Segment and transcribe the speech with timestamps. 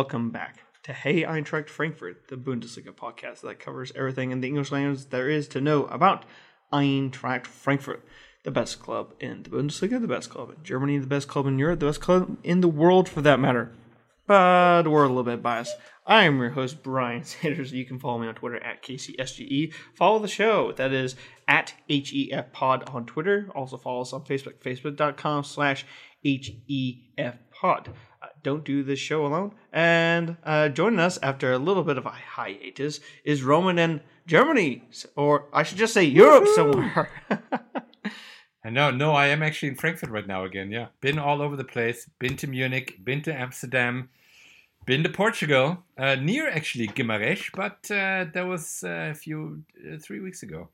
[0.00, 4.72] welcome back to Hey Eintracht Frankfurt, the Bundesliga podcast that covers everything in the English
[4.72, 6.24] language there is to know about
[6.72, 8.02] Eintracht Frankfurt,
[8.42, 11.58] the best club in the Bundesliga, the best club in Germany, the best club in
[11.58, 13.74] Europe, the best club in the world for that matter.
[14.26, 15.76] But we're a little bit biased.
[16.06, 17.70] I am your host, Brian Sanders.
[17.70, 19.74] You can follow me on Twitter at KCSGE.
[19.96, 21.14] Follow the show, that is
[21.46, 23.50] at HEF Pod on Twitter.
[23.54, 25.84] Also follow us on Facebook, facebook.com slash
[26.24, 27.90] HEF Pod.
[28.42, 29.54] Don't do this show alone.
[29.72, 34.84] And uh, joining us after a little bit of a hiatus is Roman in Germany,
[35.16, 37.10] or I should just say Europe somewhere.
[38.62, 40.70] And no, no, I am actually in Frankfurt right now again.
[40.70, 42.08] Yeah, been all over the place.
[42.18, 44.10] Been to Munich, been to Amsterdam,
[44.84, 49.96] been to Portugal, uh, near actually Guimarães, but uh, that was uh, a few uh,
[49.98, 50.68] three weeks ago.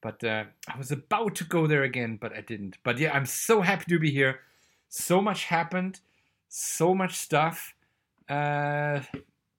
[0.00, 2.78] But uh, I was about to go there again, but I didn't.
[2.82, 4.40] But yeah, I'm so happy to be here.
[4.88, 6.00] So much happened,
[6.48, 7.74] so much stuff,
[8.28, 9.00] uh,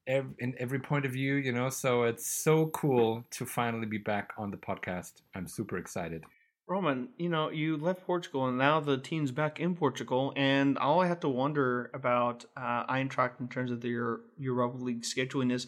[0.08, 1.70] in every point of view, you know.
[1.70, 5.14] So it's so cool to finally be back on the podcast.
[5.36, 6.24] I'm super excited.
[6.68, 11.02] Roman, you know, you left Portugal and now the team's back in Portugal, and all
[11.02, 15.68] I have to wonder about uh, Eintracht in terms of their Europa League scheduling is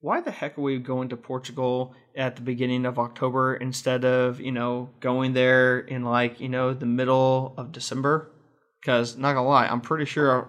[0.00, 4.40] why the heck are we going to Portugal at the beginning of October instead of
[4.40, 8.31] you know going there in like you know the middle of December?
[8.82, 10.48] Because not gonna lie, I'm pretty sure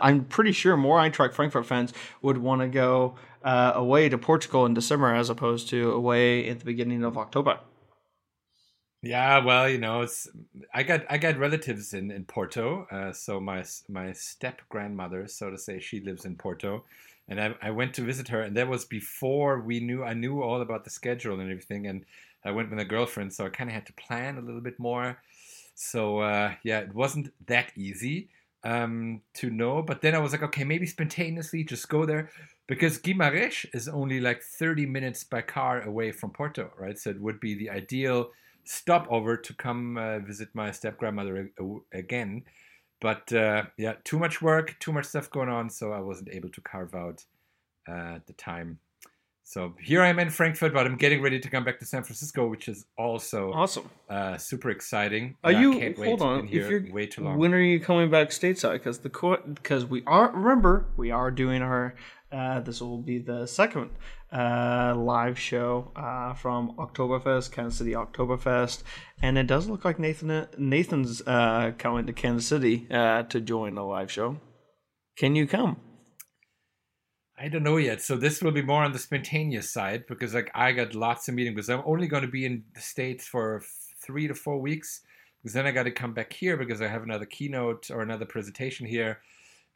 [0.00, 4.64] I'm pretty sure more Eintracht Frankfurt fans would want to go uh, away to Portugal
[4.64, 7.60] in December as opposed to away at the beginning of October.
[9.02, 10.26] Yeah, well, you know, it's
[10.72, 12.86] I got I got relatives in in Porto.
[12.90, 16.82] Uh, so my my step grandmother, so to say, she lives in Porto,
[17.28, 20.42] and I, I went to visit her, and that was before we knew I knew
[20.42, 22.06] all about the schedule and everything, and
[22.42, 24.78] I went with a girlfriend, so I kind of had to plan a little bit
[24.78, 25.18] more.
[25.76, 28.30] So uh, yeah, it wasn't that easy
[28.64, 32.30] um, to know, but then I was like, okay, maybe spontaneously just go there
[32.66, 36.98] because Guimarães is only like 30 minutes by car away from Porto, right?
[36.98, 38.30] So it would be the ideal
[38.64, 41.52] stopover to come uh, visit my step grandmother
[41.92, 42.44] again.
[43.00, 46.48] But uh, yeah, too much work, too much stuff going on, so I wasn't able
[46.50, 47.24] to carve out
[47.88, 48.80] uh, the time.
[49.48, 52.02] So here I am in Frankfurt, but I'm getting ready to come back to San
[52.02, 53.88] Francisco, which is also Awesome.
[54.10, 55.36] uh, super exciting.
[55.44, 56.08] Are you can't wait.
[56.08, 56.48] hold on?
[56.48, 57.38] If you're way too long.
[57.38, 58.72] when are you coming back stateside?
[58.72, 61.94] Because the because we are remember we are doing our
[62.32, 63.90] uh, this will be the second
[64.32, 68.82] uh, live show uh, from Oktoberfest, Kansas City Oktoberfest,
[69.22, 73.76] and it does look like Nathan Nathan's uh, coming to Kansas City uh, to join
[73.76, 74.40] the live show.
[75.16, 75.76] Can you come?
[77.38, 78.00] I don't know yet.
[78.00, 81.34] So this will be more on the spontaneous side because like I got lots of
[81.34, 83.62] meetings because I'm only going to be in the states for
[84.00, 85.02] three to four weeks
[85.42, 88.24] because then I got to come back here because I have another keynote or another
[88.24, 89.20] presentation here,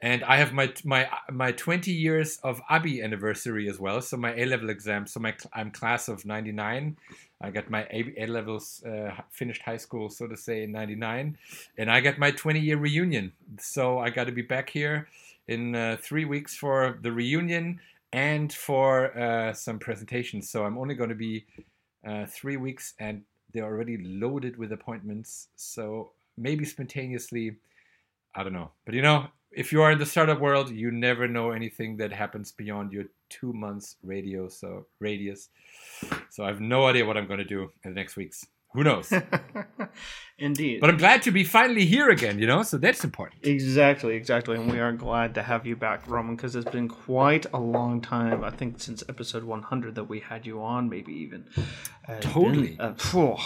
[0.00, 4.00] and I have my my my 20 years of Abi anniversary as well.
[4.00, 5.06] So my A level exam.
[5.06, 6.96] So my I'm class of 99.
[7.42, 11.36] I got my A levels uh, finished high school, so to say, in '99,
[11.76, 13.32] and I got my 20 year reunion.
[13.58, 15.08] So I got to be back here
[15.50, 17.80] in uh, three weeks for the reunion
[18.12, 20.48] and for uh, some presentations.
[20.48, 21.44] So I'm only going to be
[22.06, 23.22] uh, three weeks, and
[23.52, 25.48] they're already loaded with appointments.
[25.56, 27.56] So maybe spontaneously,
[28.34, 28.70] I don't know.
[28.84, 32.12] But you know, if you are in the startup world, you never know anything that
[32.12, 35.48] happens beyond your two months radio so radius.
[36.30, 38.46] So I have no idea what I'm going to do in the next weeks.
[38.72, 39.12] Who knows?
[40.38, 40.80] Indeed.
[40.80, 42.38] but I'm glad to be finally here again.
[42.38, 43.44] You know, so that's important.
[43.46, 44.56] Exactly, exactly.
[44.56, 48.00] And we are glad to have you back, Roman, because it's been quite a long
[48.00, 48.42] time.
[48.42, 51.46] I think since episode 100 that we had you on, maybe even.
[52.08, 52.76] Uh, Totally.
[52.76, 53.36] been- uh,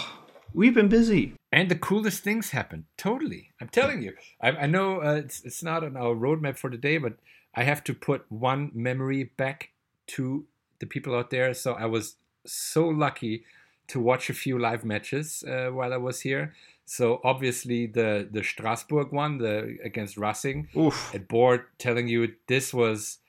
[0.53, 1.33] we've been busy.
[1.51, 2.85] And the coolest things happen.
[2.97, 3.51] Totally.
[3.59, 4.13] I'm telling you.
[4.41, 7.13] I, I know uh, it's, it's not on our roadmap for today, but
[7.53, 9.71] I have to put one memory back
[10.07, 10.45] to
[10.79, 11.53] the people out there.
[11.53, 13.43] So I was so lucky
[13.87, 16.53] to watch a few live matches uh, while I was here.
[16.85, 21.13] So obviously the the Strasbourg one, the against Racing, Oof.
[21.15, 23.19] at board telling you this was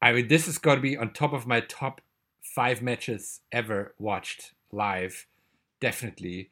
[0.00, 2.00] I mean this is going to be on top of my top
[2.56, 5.26] 5 matches ever watched live
[5.80, 6.50] definitely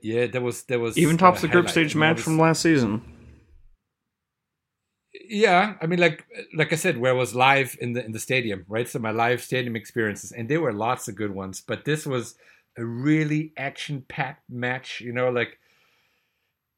[0.00, 3.02] yeah there was there was Even tops the group stage match it from last season.
[5.28, 6.24] yeah i mean like
[6.54, 9.10] like i said where I was live in the in the stadium right so my
[9.10, 12.36] live stadium experiences and there were lots of good ones but this was
[12.76, 15.58] a really action packed match you know like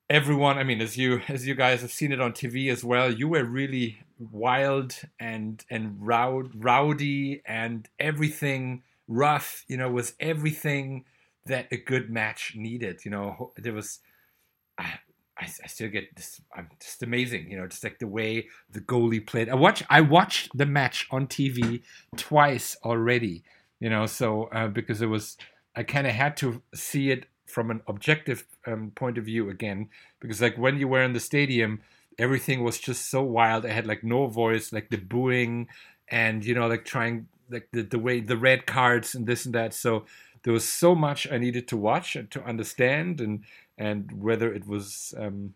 [0.08, 3.10] everyone i mean as you as you guys have seen it on tv as well
[3.10, 11.04] you were really wild and and rowd, rowdy and everything rough you know was everything
[11.44, 14.00] that a good match needed you know there was
[14.78, 14.99] I,
[15.38, 16.40] I, I, still get this.
[16.54, 19.49] I'm just amazing, you know, just like the way the goalie played.
[19.49, 19.82] I watch.
[19.90, 21.82] I watched the match on TV
[22.16, 23.42] twice already,
[23.81, 25.37] you know, so uh, because it was,
[25.76, 29.88] I kind of had to see it from an objective um, point of view again,
[30.20, 31.82] because like when you were in the stadium,
[32.19, 33.67] everything was just so wild.
[33.67, 35.69] I had like no voice, like the booing,
[36.08, 39.55] and you know, like trying like the the way the red cards and this and
[39.55, 39.75] that.
[39.75, 40.06] So
[40.43, 43.44] there was so much I needed to watch and to understand and
[43.76, 45.55] and whether it was um,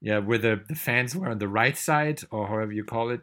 [0.00, 3.20] yeah whether the fans were on the right side or however you call it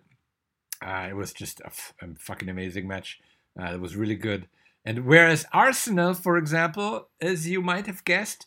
[0.86, 3.20] uh, it was just a, f- a fucking amazing match
[3.60, 4.48] uh, it was really good
[4.86, 8.46] and whereas arsenal for example as you might have guessed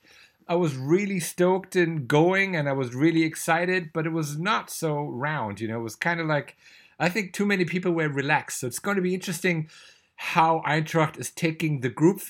[0.48, 4.70] i was really stoked in going and i was really excited but it was not
[4.70, 6.56] so round you know it was kind of like
[6.98, 9.68] i think too many people were relaxed so it's going to be interesting
[10.16, 12.20] how eintracht is taking the group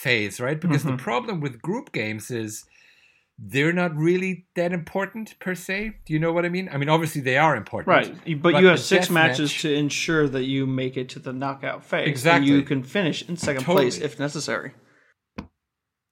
[0.00, 0.60] phase, right?
[0.60, 0.96] Because mm-hmm.
[0.96, 2.64] the problem with group games is
[3.42, 5.96] they're not really that important per se.
[6.04, 6.68] Do you know what I mean?
[6.70, 8.14] I mean, obviously they are important, right?
[8.42, 11.32] But, but you have six matches match, to ensure that you make it to the
[11.32, 12.06] knockout phase.
[12.06, 13.84] Exactly, you can finish in second totally.
[13.84, 14.74] place if necessary.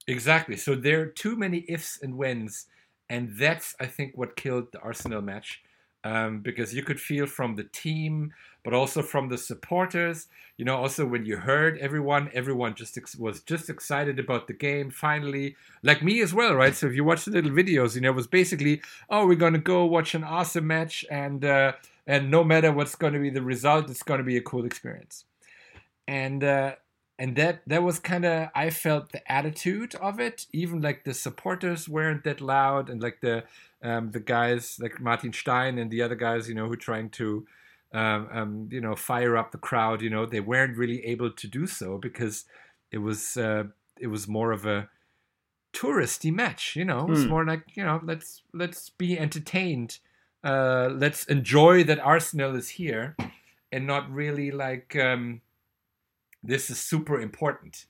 [0.07, 0.57] Exactly.
[0.57, 2.65] So there are too many ifs and whens,
[3.11, 5.63] and that's I think what killed the Arsenal match
[6.05, 8.33] um, because you could feel from the team,
[8.65, 10.29] but also from the supporters.
[10.57, 14.53] You know, also when you heard everyone, everyone just ex- was just excited about the
[14.53, 14.91] game.
[14.91, 16.75] Finally, like me as well, right?
[16.75, 19.59] So if you watch the little videos, you know, it was basically, oh, we're gonna
[19.59, 21.73] go watch an awesome match, and uh,
[22.09, 24.65] and no matter what's going to be the result, it's going to be a cool
[24.65, 25.27] experience.
[26.09, 26.77] And uh,
[27.19, 30.47] and that that was kind of I felt the attitude of it.
[30.53, 33.45] Even like the supporters weren't that loud, and like the
[33.83, 37.47] um, the guys like Martin Stein and the other guys, you know, who trying to,
[37.93, 40.03] um, um, you know, fire up the crowd.
[40.03, 42.45] You know, they weren't really able to do so because
[42.91, 43.65] it was uh,
[43.99, 44.89] it was more of a
[45.73, 46.77] touristy match.
[46.77, 47.29] You know, it's mm.
[47.29, 49.99] more like you know, let's let's be entertained.
[50.45, 53.17] Uh, let's enjoy that Arsenal is here,
[53.73, 55.41] and not really like um,
[56.43, 57.87] this is super important.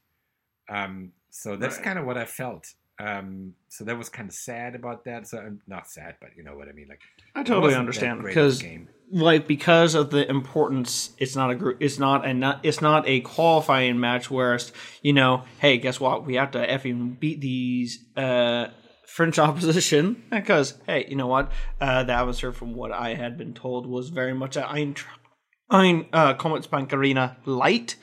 [0.68, 1.84] Um, so that's right.
[1.84, 2.74] kind of what I felt.
[3.00, 5.28] Um, so that was kind of sad about that.
[5.28, 6.88] So I'm not sad, but you know what I mean.
[6.88, 7.00] Like
[7.34, 8.62] I totally understand because
[9.12, 11.78] like because of the importance, it's not a group.
[11.80, 12.60] It's not a not.
[12.64, 14.30] It's not a qualifying match.
[14.30, 16.26] Whereas you know, hey, guess what?
[16.26, 18.04] We have to effing beat these.
[18.16, 18.68] Uh,
[19.06, 21.50] French opposition because hey, you know what?
[21.80, 24.96] Uh, the atmosphere, from what I had been told, was very much a Ein,
[25.70, 27.96] Ein uh, Commerzbank Arena light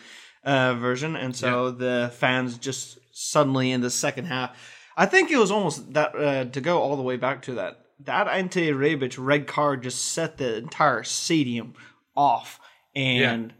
[0.43, 1.73] uh, version, and so yeah.
[1.77, 4.57] the fans just suddenly in the second half
[4.97, 7.81] I think it was almost that uh, to go all the way back to that.
[8.01, 11.73] That Ante Rebic red card just set the entire stadium
[12.15, 12.59] off,
[12.95, 13.55] and yeah.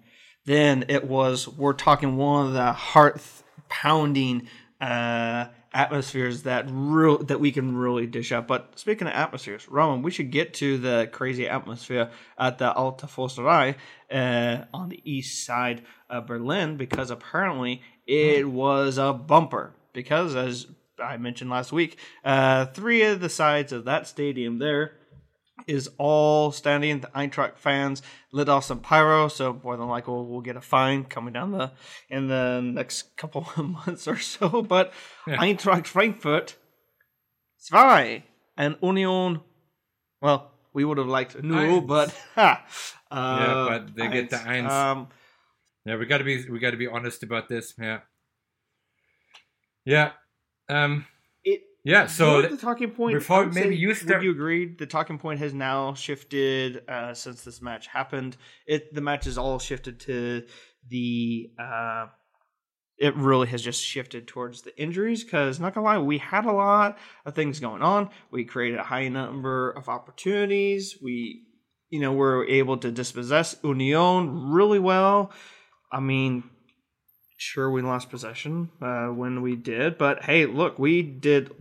[0.45, 3.21] then it was we're talking one of the heart
[3.69, 4.47] pounding
[4.79, 8.47] uh, atmospheres that real that we can really dish up.
[8.47, 13.07] But speaking of atmospheres, Roman, we should get to the crazy atmosphere at the Alte
[13.07, 13.75] Försterei
[14.11, 19.73] uh, on the east side of Berlin because apparently it was a bumper.
[19.93, 20.67] Because as
[21.01, 24.94] I mentioned last week, uh, three of the sides of that stadium there
[25.68, 27.00] is all standing.
[27.00, 28.01] The Eintracht fans
[28.31, 31.51] lit off some pyro, so more than likely we'll, we'll get a fine coming down
[31.51, 31.71] the
[32.09, 34.62] in the next couple of months or so.
[34.62, 34.93] But
[35.27, 35.38] yeah.
[35.38, 36.55] Eintracht Frankfurt,
[37.58, 38.24] zwei,
[38.58, 39.41] and Union.
[40.22, 42.65] Well, we would have liked no, but ha,
[43.12, 44.69] uh, yeah, but they get the eins.
[44.69, 45.08] Um,
[45.86, 47.74] yeah, we got to be we got to be honest about this.
[47.79, 48.00] Yeah,
[49.86, 50.12] yeah.
[50.69, 51.05] Um,
[51.43, 52.07] it yeah.
[52.07, 54.19] So the talking point before maybe you start.
[54.19, 58.38] Would you agree the talking point has now shifted uh, since this match happened?
[58.65, 60.43] It the match is all shifted to
[60.89, 61.51] the.
[61.60, 62.07] Uh,
[62.98, 66.51] it really has just shifted towards the injuries because not gonna lie, we had a
[66.51, 68.10] lot of things going on.
[68.31, 70.98] We created a high number of opportunities.
[71.03, 71.43] We,
[71.89, 75.31] you know, were able to dispossess Union really well.
[75.91, 76.50] I mean,
[77.38, 81.51] sure we lost possession uh, when we did, but hey, look, we did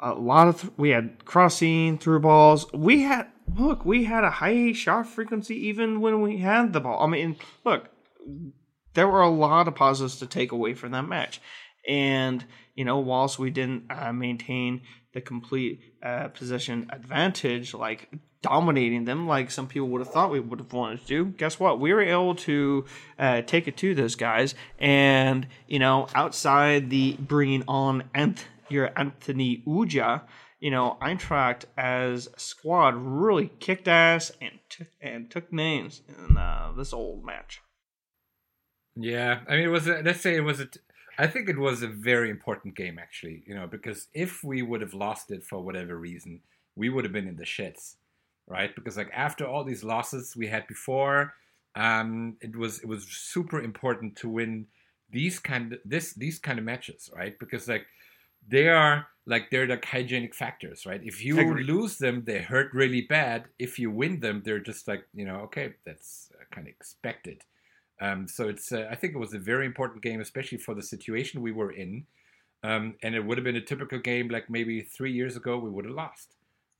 [0.00, 2.70] a lot of th- we had crossing through balls.
[2.72, 7.02] We had look, we had a high shot frequency even when we had the ball.
[7.02, 7.88] I mean, look,
[8.94, 11.40] there were a lot of positives to take away from that match,
[11.86, 18.10] and you know, whilst we didn't uh, maintain the complete uh, possession advantage, like
[18.44, 21.24] dominating them like some people would have thought we would have wanted to do.
[21.24, 21.80] Guess what?
[21.80, 22.84] We were able to
[23.18, 28.90] uh, take it to those guys, and you know, outside the bringing on Anth- your
[28.96, 30.22] Anthony Ujah,
[30.60, 36.36] you know, Eintracht as a squad really kicked ass and t- and took names in
[36.36, 37.62] uh, this old match.
[38.94, 40.66] Yeah, I mean, it was a, let's say it was a.
[40.66, 40.80] T-
[41.16, 43.42] I think it was a very important game, actually.
[43.46, 46.40] You know, because if we would have lost it for whatever reason,
[46.76, 47.96] we would have been in the shits,
[48.46, 48.74] right?
[48.74, 51.34] Because like after all these losses we had before,
[51.74, 54.66] um, it was it was super important to win
[55.10, 57.38] these kind of this these kind of matches, right?
[57.38, 57.86] Because like
[58.46, 61.00] they are like they're like hygienic factors, right?
[61.02, 63.44] If you lose them, they hurt really bad.
[63.58, 67.42] If you win them, they're just like you know, okay, that's uh, kind of expected.
[68.00, 70.82] Um, so it's uh, I think it was a very important game, especially for the
[70.82, 72.06] situation we were in.
[72.62, 75.68] Um, and it would have been a typical game like maybe three years ago we
[75.68, 76.34] would have lost,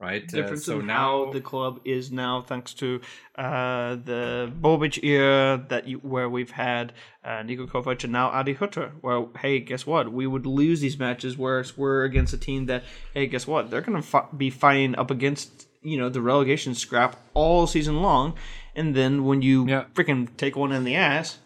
[0.04, 0.34] right?
[0.34, 3.00] Uh, so in now how the club is now, thanks to
[3.36, 6.92] uh, the Bobic era that you, where we've had
[7.24, 8.92] uh, Niko Kovac and now Adi Hutter.
[9.02, 10.12] Well, hey, guess what?
[10.12, 12.84] We would lose these matches, whereas we're against a team that,
[13.14, 13.70] hey, guess what?
[13.70, 18.00] They're going to fi- be fighting up against you know the relegation scrap all season
[18.00, 18.34] long,
[18.74, 19.84] and then when you Yeah.
[19.94, 21.38] freaking take one in the ass,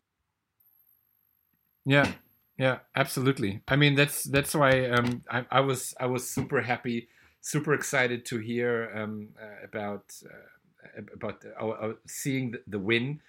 [1.84, 2.12] Yeah,
[2.58, 3.62] yeah, absolutely.
[3.68, 7.08] I mean, that's that's why um, I, I was I was super happy,
[7.40, 13.20] super excited to hear um, uh, about uh, about uh, uh, seeing the, the win,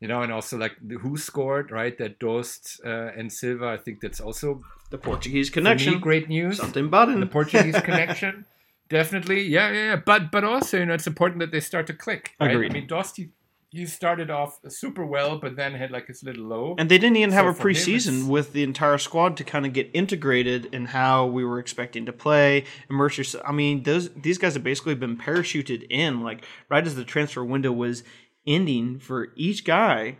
[0.00, 1.96] you know, and also like the, who scored, right?
[1.98, 3.68] That Dost uh, and Silva.
[3.68, 6.58] I think that's also the Portuguese for me, connection, great news.
[6.58, 8.46] something button, The Portuguese connection,
[8.88, 9.42] definitely.
[9.42, 9.96] Yeah, yeah, yeah.
[9.96, 12.34] But but also, you know, it's important that they start to click.
[12.40, 12.52] Right?
[12.52, 12.70] Agreed.
[12.70, 13.20] I mean, Dost
[13.70, 16.74] he, started off super well, but then had like his little low.
[16.78, 19.44] And they didn't even have So a for him, preseason with the entire squad to
[19.44, 22.64] kind of get integrated in how we were expecting to play.
[22.90, 23.44] Immerse yourself.
[23.46, 27.44] I mean, those these guys have basically been parachuted in, like right as the transfer
[27.44, 28.02] window was
[28.46, 30.18] ending for each guy,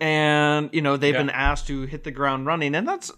[0.00, 1.22] and you know they've Yeah.
[1.22, 3.10] been asked to hit the ground running, and that's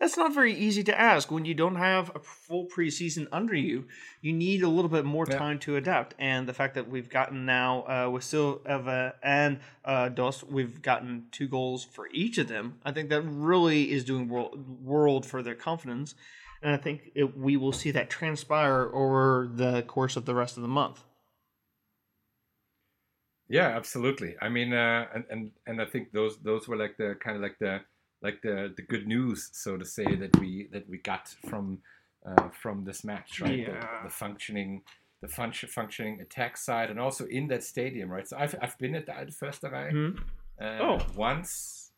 [0.00, 3.86] that's not very easy to ask when you don't have a full preseason under you.
[4.20, 5.38] You need a little bit more Yeah.
[5.38, 10.08] time to adapt, and the fact that we've gotten now uh, with Silva and uh,
[10.08, 12.80] Dost, we've gotten two goals for each of them.
[12.84, 16.14] I think that really is doing world, world for their confidence,
[16.62, 20.56] and I think it, we will see that transpire over the course of the rest
[20.56, 21.04] of the month.
[23.48, 24.34] Yeah, absolutely.
[24.42, 27.42] I mean, uh, and and and I think those those were like the kind of
[27.42, 27.80] like the
[28.22, 31.78] like the the good news, so to say, that we that we got from
[32.26, 33.66] uh, from this match, right?
[33.66, 34.02] The- Yeah.
[34.04, 34.82] The, functioning
[35.22, 38.26] the function, functioning attack side, and also in that stadium, right?
[38.28, 40.18] So I've I've been at the Alte Försterei Mhm.
[40.60, 40.98] uh, Oh.
[41.14, 41.92] once,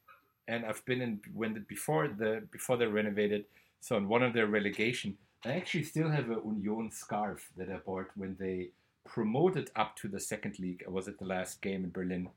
[0.47, 3.47] and I've been in when the, before the before they renovated.
[3.81, 6.41] So in one of their relegation, I actually still have a
[6.75, 8.71] Union scarf that I bought when they
[9.05, 10.83] promoted up to the second league.
[10.87, 12.29] I was at the last game in Berlin.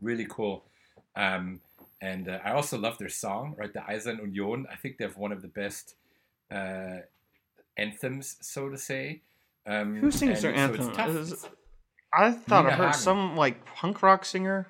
[0.00, 0.64] Really cool.
[1.16, 1.60] Um,
[2.00, 3.72] and uh, I also love their song, right?
[3.72, 4.66] The Eisern Union.
[4.70, 5.94] I think they have one of the best
[6.50, 6.98] uh,
[7.76, 9.22] anthems, so to say.
[9.66, 11.16] Um, Who sings their so anthem?
[11.16, 11.46] Is-
[12.12, 13.00] I thought I heard Hagen.
[13.00, 14.68] some like punk rock singer.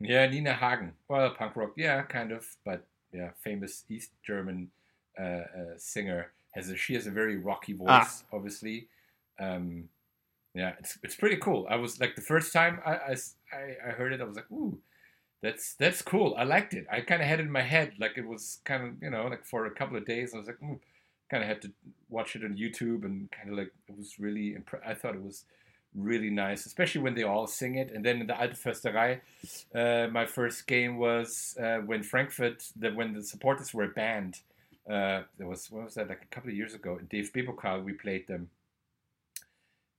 [0.00, 0.92] Yeah, Nina Hagen.
[1.08, 4.70] Well, punk rock, yeah, kind of, but yeah, famous East German
[5.18, 5.44] uh, uh,
[5.76, 8.22] singer has a she has a very rocky voice, Ah.
[8.32, 8.88] obviously.
[9.40, 9.88] Um,
[10.54, 11.66] yeah, it's it's pretty cool.
[11.70, 13.16] I was like the first time I
[13.52, 14.78] I heard it, I was like, ooh,
[15.42, 16.34] that's that's cool.
[16.36, 16.86] I liked it.
[16.90, 19.26] I kind of had it in my head, like it was kind of you know
[19.26, 20.34] like for a couple of days.
[20.34, 20.80] I was like, ooh,
[21.30, 21.72] kind of had to
[22.08, 24.56] watch it on YouTube and kind of like it was really.
[24.58, 25.44] Impre- I thought it was
[25.94, 27.90] really nice, especially when they all sing it.
[27.92, 29.20] And then in the Alte Försterei,
[29.74, 34.40] uh, my first game was uh, when Frankfurt, the, when the supporters were banned.
[34.88, 37.84] Uh, there was what was that like a couple of years ago in DFB Pokal
[37.84, 38.50] we played them,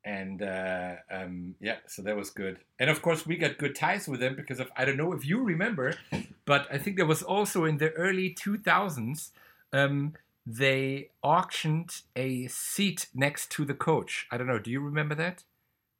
[0.03, 2.59] and uh, um, yeah, so that was good.
[2.79, 5.25] And of course we got good ties with them because of I don't know if
[5.25, 5.95] you remember,
[6.45, 9.31] but I think there was also in the early two thousands.
[9.73, 10.13] Um,
[10.45, 14.27] they auctioned a seat next to the coach.
[14.31, 14.57] I don't know.
[14.59, 15.43] Do you remember that?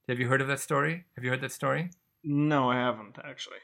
[0.09, 1.05] Have you heard of that story?
[1.15, 1.91] Have you heard that story?
[2.23, 3.57] No, I haven't actually.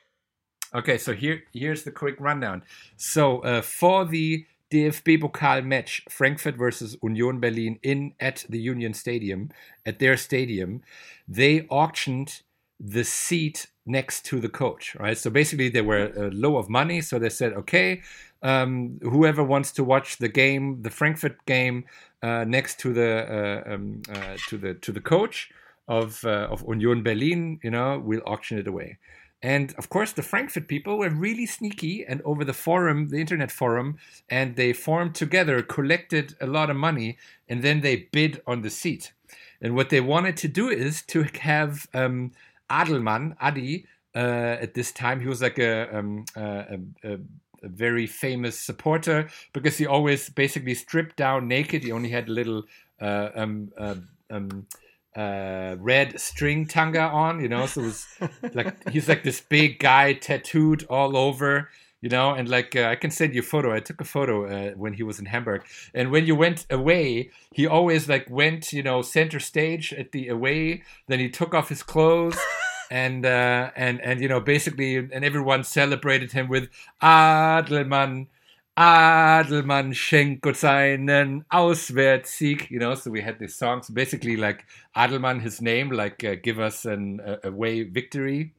[0.76, 2.64] Okay, so here here's the quick rundown.
[2.96, 8.94] So uh, for the DFB Pokal match, Frankfurt versus Union Berlin in at the Union
[8.94, 9.50] Stadium,
[9.86, 10.82] at their stadium,
[11.28, 12.42] they auctioned
[12.80, 14.96] the seat next to the coach.
[15.00, 15.18] Right.
[15.18, 18.02] So basically, they were uh, low of money, so they said, okay,
[18.44, 21.86] um, whoever wants to watch the game, the Frankfurt game,
[22.22, 25.50] uh, next to the uh, um, uh, to the to the coach
[25.88, 28.98] of uh, of Union Berlin, you know, we'll auction it away.
[29.42, 33.52] And of course, the Frankfurt people were really sneaky and over the forum, the internet
[33.52, 33.98] forum,
[34.30, 37.18] and they formed together, collected a lot of money,
[37.48, 39.14] and then they bid on the seat.
[39.62, 42.32] And what they wanted to do is to have um,
[42.70, 47.14] Adelmann, Adi, uh, at this time, he was like a, um, a, a,
[47.64, 51.84] a very famous supporter because he always basically stripped down naked.
[51.84, 52.64] He only had a little
[53.00, 53.96] uh, um, uh,
[54.32, 54.66] um,
[55.18, 57.66] uh, red string tanga on, you know.
[57.66, 58.08] So it was
[58.54, 61.70] like he's like this big guy, tattooed all over,
[62.02, 63.74] you know, and like uh, I can send you a photo.
[63.74, 67.32] I took a photo uh, when he was in Hamburg, and when you went away,
[67.52, 70.84] he always like went, you know, center stage at the away.
[71.08, 72.40] Then he took off his clothes.
[72.92, 76.70] and uh, and and you know basically and everyone celebrated him with
[77.02, 78.28] Adelmann
[78.78, 82.70] Adelmann schenkt Gott seinen Auswärtssieg.
[82.70, 84.66] You know, so we had these songs basically like
[84.96, 88.54] Adelmann, his name, like uh, give us an uh, away victory.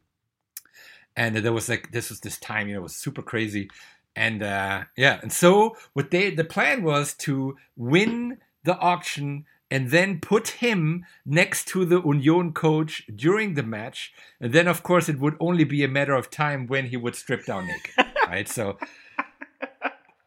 [1.17, 3.71] And there was like this was this time, you know, it was super crazy.
[4.17, 9.91] And uh, yeah, and so what they the plan was to win the auction and
[9.91, 14.13] then put him next to the Union coach during the match.
[14.41, 17.15] And then, of course, it would only be a matter of time when he would
[17.15, 18.49] strip down naked, right?
[18.49, 18.79] So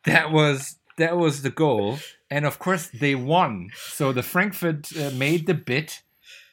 [0.05, 3.69] that was that was the goal, and of course they won.
[3.75, 5.93] So the Frankfurt uh, made the bid,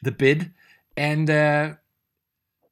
[0.01, 0.51] the bid,
[0.97, 1.73] and uh,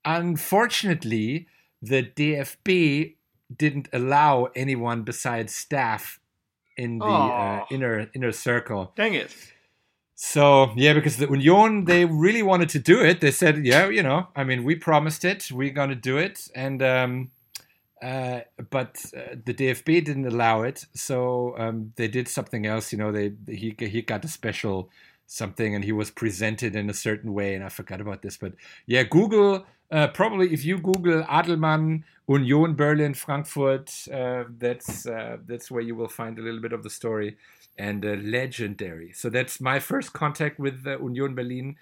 [0.06, 1.48] unfortunately,
[1.82, 3.16] the DFB
[3.56, 6.20] didn't allow anyone besides staff
[6.76, 8.94] in the uh, inner inner circle.
[8.96, 9.36] Dang it.
[10.16, 13.22] So yeah, because the Union they really wanted to do it.
[13.22, 16.82] They said, yeah, you know, I mean, we promised it, we're gonna do it, and
[16.82, 17.32] um,
[18.02, 22.92] uh, but uh, the DFB didn't allow it, so um, they did something else.
[22.92, 24.90] You know, they he he got a special
[25.26, 27.56] something, and he was presented in a certain way.
[27.56, 28.54] And I forgot about this, but
[28.86, 35.72] yeah, Google uh, probably if you Google Adelmann Union Berlin Frankfurt, uh, that's uh, that's
[35.72, 37.38] where you will find a little bit of the story
[37.78, 39.12] and legendary.
[39.14, 41.76] So that's my first contact with Union Berlin.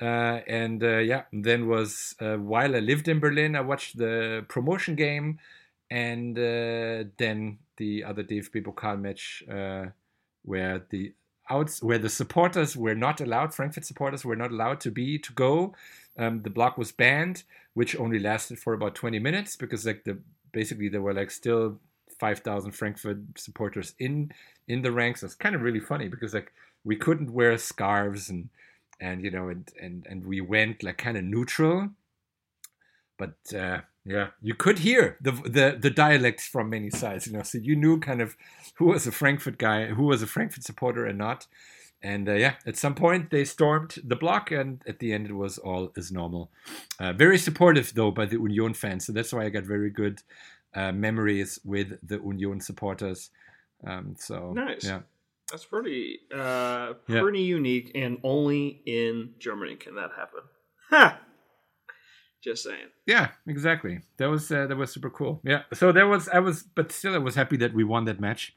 [0.00, 4.44] Uh, and uh, yeah, then was uh, while I lived in Berlin, I watched the
[4.48, 5.38] promotion game,
[5.90, 9.44] and then the other DFB Pokal match
[10.42, 11.12] where the
[11.50, 13.54] outs where the supporters were not allowed.
[13.54, 15.74] Frankfurt supporters were not allowed to be to go.
[16.16, 17.42] Um, the block was banned,
[17.74, 20.18] which only lasted for about 20 minutes because like the
[20.52, 21.78] basically there were like still
[22.18, 24.32] 5,000 Frankfurt supporters in
[24.68, 25.22] in the ranks.
[25.22, 26.52] It's kind of really funny because like
[26.84, 28.48] we couldn't wear scarves and
[29.00, 31.90] and you know and and and we went like kind of neutral.
[33.18, 37.42] But uh, yeah you could hear the the the dialects from many sides you know
[37.42, 38.34] so you knew kind of
[38.76, 41.46] who was a frankfurt guy who was a frankfurt supporter and not.
[42.02, 45.34] And uh, yeah at some point they stormed the block and at the end it
[45.34, 46.50] was all as normal.
[46.98, 50.22] Uh, very supportive though by the union fans so that's why i got very good
[50.74, 53.30] uh, memories with the union supporters.
[53.86, 54.84] Um, so nice.
[54.84, 55.00] yeah
[55.50, 57.56] that's pretty uh pretty yeah.
[57.56, 60.40] unique and only in Germany can that happen.
[60.90, 61.20] Ha.
[62.42, 62.88] Just saying.
[63.04, 64.00] Yeah, exactly.
[64.16, 65.40] That was uh, that was super cool.
[65.44, 65.62] Yeah.
[65.74, 68.54] So there was I was but still I was happy that we won that match.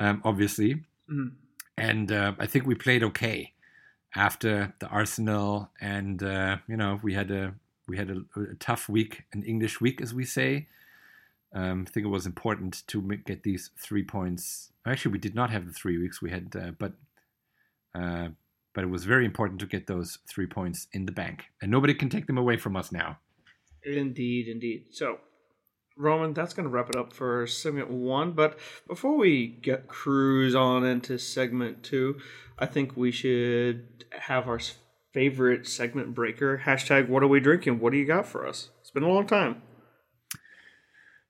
[0.00, 0.74] Um obviously.
[1.10, 1.28] Mm-hmm.
[1.78, 3.52] And uh, I think we played okay
[4.14, 7.54] after the Arsenal and uh, you know, we had a
[7.86, 10.68] we had a, a tough week, an English week as we say.
[11.56, 14.72] Um, I think it was important to get these three points.
[14.86, 16.20] Actually, we did not have the three weeks.
[16.20, 16.92] We had, uh, but
[17.98, 18.28] uh,
[18.74, 21.94] but it was very important to get those three points in the bank, and nobody
[21.94, 23.18] can take them away from us now.
[23.82, 24.88] Indeed, indeed.
[24.90, 25.18] So,
[25.96, 28.32] Roman, that's going to wrap it up for segment one.
[28.32, 32.18] But before we get cruise on into segment two,
[32.58, 34.60] I think we should have our
[35.14, 37.08] favorite segment breaker hashtag.
[37.08, 37.80] What are we drinking?
[37.80, 38.68] What do you got for us?
[38.82, 39.62] It's been a long time.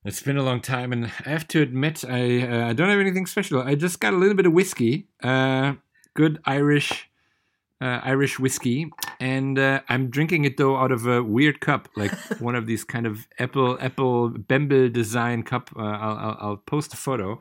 [0.07, 3.01] It's been a long time, and I have to admit, I uh, I don't have
[3.01, 3.61] anything special.
[3.61, 5.75] I just got a little bit of whiskey, uh,
[6.15, 7.11] good Irish
[7.81, 12.13] uh, Irish whiskey, and uh, I'm drinking it though out of a weird cup, like
[12.39, 15.71] one of these kind of Apple Apple Bembel design cup.
[15.77, 17.41] Uh, I'll, I'll, I'll post a photo.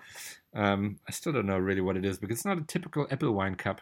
[0.56, 3.32] Um, I still don't know really what it is because it's not a typical apple
[3.32, 3.80] wine cup,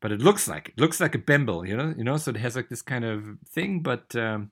[0.00, 2.16] but it looks like it looks like a Bembel, you know, you know.
[2.16, 4.16] So it has like this kind of thing, but.
[4.16, 4.50] Um,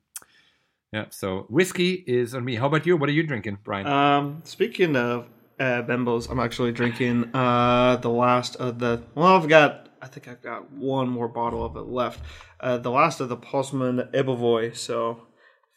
[0.93, 1.07] yeah.
[1.11, 2.57] So whiskey is on me.
[2.57, 2.97] How about you?
[2.97, 3.87] What are you drinking, Brian?
[3.87, 5.27] Um, speaking of
[5.59, 9.03] uh, Bembos, I'm actually drinking uh the last of the.
[9.15, 9.89] Well, I've got.
[10.01, 12.21] I think I've got one more bottle of it left.
[12.61, 14.77] Uh, the last of the Possmann Ebbelwoi.
[14.77, 15.23] So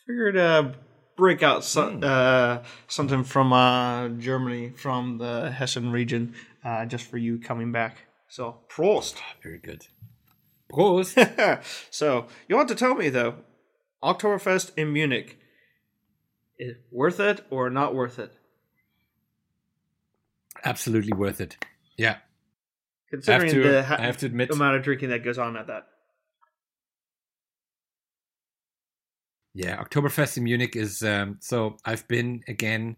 [0.06, 0.72] figured uh
[1.22, 2.04] break out some, mm.
[2.04, 8.06] uh, something from uh, Germany, from the Hessen region, uh, just for you coming back.
[8.28, 9.18] So Prost.
[9.44, 9.86] Very good.
[10.72, 11.64] Prost.
[11.92, 13.36] so you want to tell me though?
[14.04, 15.40] Oktoberfest in Munich,
[16.58, 18.34] is worth it or not worth it?
[20.64, 21.58] Absolutely worth it.
[21.98, 22.18] Yeah.
[23.10, 25.58] Considering I to, the ha- I have to admit, amount of drinking that goes on
[25.58, 25.88] at that.
[29.54, 32.96] Yeah, Oktoberfest in Munich is um, so I've been again,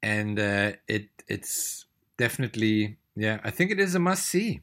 [0.00, 1.86] and uh, it it's
[2.18, 4.60] definitely yeah I think it is a must see.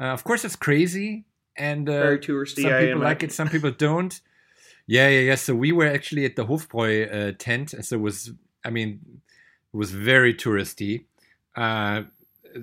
[0.00, 2.62] Uh, of course, it's crazy and uh, very touristy.
[2.62, 4.18] Some people like it, some people don't.
[4.86, 5.34] Yeah, yeah, yeah.
[5.34, 7.74] So we were actually at the Hofbräu uh, tent.
[7.84, 8.32] So it was
[8.64, 9.00] I mean,
[9.72, 11.04] it was very touristy.
[11.56, 12.02] Uh,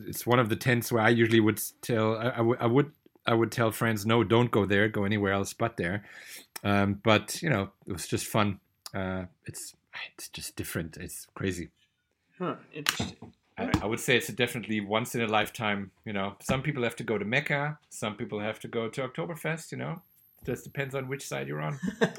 [0.08, 2.92] it's one of the tents where I usually would tell I, I, w- I would
[3.26, 6.04] I would tell friends no don't go there go anywhere else but there
[6.64, 8.60] um, but you know it was just fun
[8.94, 9.76] uh, it's
[10.16, 11.70] it's just different it's crazy
[12.40, 12.56] Huh.
[12.74, 13.32] Interesting.
[13.58, 16.84] I, I would say it's a definitely once in a lifetime you know some people
[16.84, 20.02] have to go to Mecca some people have to go to Oktoberfest you know
[20.46, 21.80] just depends on which side you're on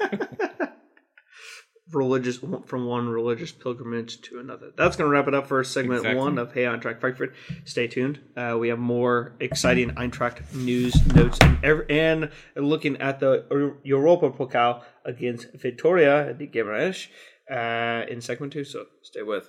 [1.91, 4.71] religious from one religious pilgrimage to another.
[4.75, 6.19] That's going to wrap it up for segment Exactly.
[6.19, 7.33] one of Hey Eintracht Frankfurt.
[7.63, 8.19] Stay tuned.
[8.35, 14.31] Uh, we have more exciting Eintracht news, notes, and, ev- and looking at the Europa
[14.31, 17.07] Pokal against Vitoria de Guimarães
[17.51, 18.63] uh, in segment two.
[18.63, 19.47] So stay with.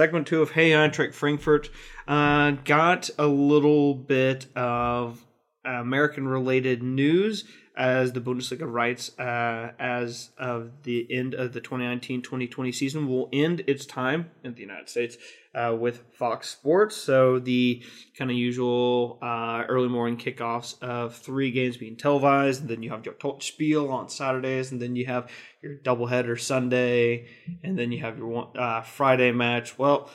[0.00, 1.68] Segment two of Hey Eintracht Frankfurt.
[2.08, 5.26] Uh, got a little bit of
[5.62, 7.44] American related news
[7.76, 13.62] as the Bundesliga writes uh, as of the end of the 2019-2020 season will end
[13.66, 15.16] its time in the United States
[15.54, 16.96] uh, with Fox Sports.
[16.96, 17.82] So the
[18.16, 22.90] kind of usual uh, early morning kickoffs of three games being televised, and then you
[22.90, 25.30] have your Topspiel on Saturdays, and then you have
[25.62, 27.28] your doubleheader Sunday,
[27.62, 29.78] and then you have your one, uh, Friday match.
[29.78, 30.10] Well,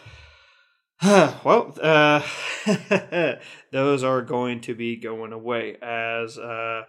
[1.03, 2.21] well, uh,
[3.71, 6.83] those are going to be going away as uh,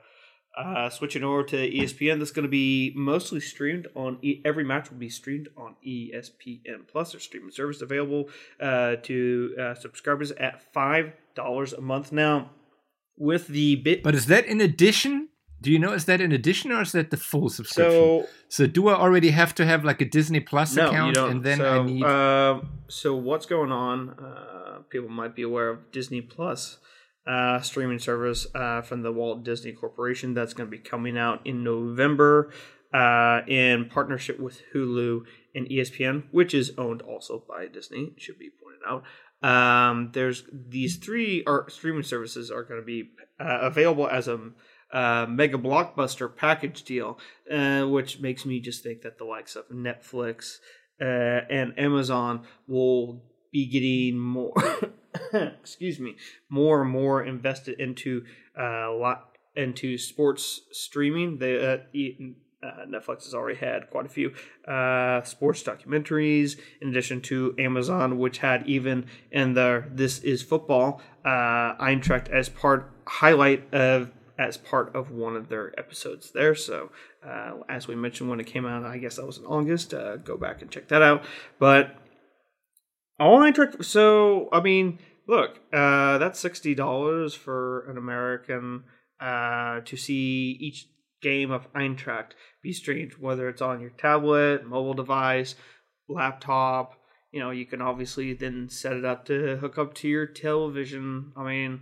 [0.57, 2.19] uh, switching over to ESPN.
[2.19, 6.87] That's going to be mostly streamed on e- every match will be streamed on ESPN
[6.89, 7.13] Plus.
[7.13, 8.29] Their streaming service available
[8.61, 12.51] uh, to uh, subscribers at five dollars a month now.
[13.19, 15.29] With the bit, but is that in addition
[15.61, 18.67] do you know is that in addition or is that the full subscription so So
[18.67, 21.81] do I already have to have like a Disney Plus no, account, and then so,
[21.81, 22.05] I need?
[22.05, 24.11] um, so what's going on?
[24.11, 26.79] Uh, people might be aware of Disney Plus
[27.27, 31.41] uh, streaming service uh, from the Walt Disney Corporation that's going to be coming out
[31.45, 32.53] in November
[32.95, 35.23] uh, in partnership with Hulu
[35.55, 38.13] and ESPN, which is owned also by Disney.
[38.17, 39.05] Should be pointed out.
[39.43, 44.51] Um, there's these three are streaming services are going to be uh, available as a
[44.93, 47.19] uh, mega blockbuster package deal,
[47.53, 50.57] uh, which makes me just think that the likes of Netflix
[51.01, 54.55] uh, and Amazon will be getting more,
[55.61, 56.17] excuse me,
[56.49, 58.25] more and more invested into
[58.59, 61.39] uh, lot into sports streaming.
[61.39, 61.79] They uh,
[62.63, 64.33] uh, Netflix has already had quite a few
[64.67, 71.01] uh, sports documentaries, in addition to Amazon, which had even in the "This Is Football"
[71.25, 76.55] uh, Eintracht as part highlight of as part of one of their episodes there.
[76.55, 76.91] So,
[77.27, 79.95] uh, as we mentioned when it came out, I guess that was in August.
[79.95, 81.25] Uh, go back and check that out.
[81.59, 81.97] But
[83.19, 83.85] all Eintracht.
[83.85, 88.85] So, I mean, look, uh, that's sixty dollars for an American
[89.21, 90.89] uh, to see each
[91.23, 95.55] game of Eintracht be streamed, whether it's on your tablet, mobile device,
[96.09, 96.95] laptop.
[97.33, 101.33] You know, you can obviously then set it up to hook up to your television.
[101.37, 101.81] I mean,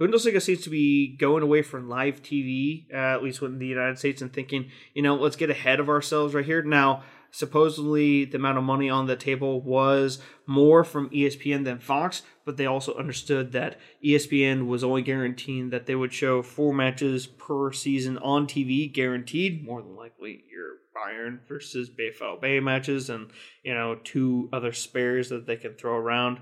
[0.00, 3.98] Bundesliga seems to be going away from live TV, uh, at least in the United
[3.98, 6.62] States, and thinking, you know, let's get ahead of ourselves right here.
[6.62, 7.02] Now,
[7.34, 12.56] supposedly the amount of money on the table was more from ESPN than Fox, but
[12.56, 17.72] they also understood that ESPN was only guaranteeing that they would show four matches per
[17.72, 19.64] season on TV, guaranteed.
[19.64, 23.32] More than likely, your Bayern versus BFL Bay matches, and
[23.64, 26.38] you know two other spares that they can throw around.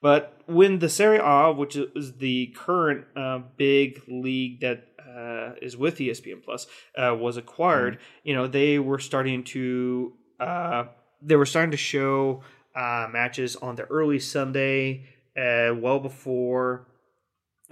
[0.00, 5.76] But when the Serie A, which is the current uh, big league that uh, is
[5.76, 10.84] with ESPN Plus, uh, was acquired, you know they were starting to uh,
[11.22, 12.42] they were starting to show
[12.74, 16.86] uh, matches on the early Sunday, uh, well before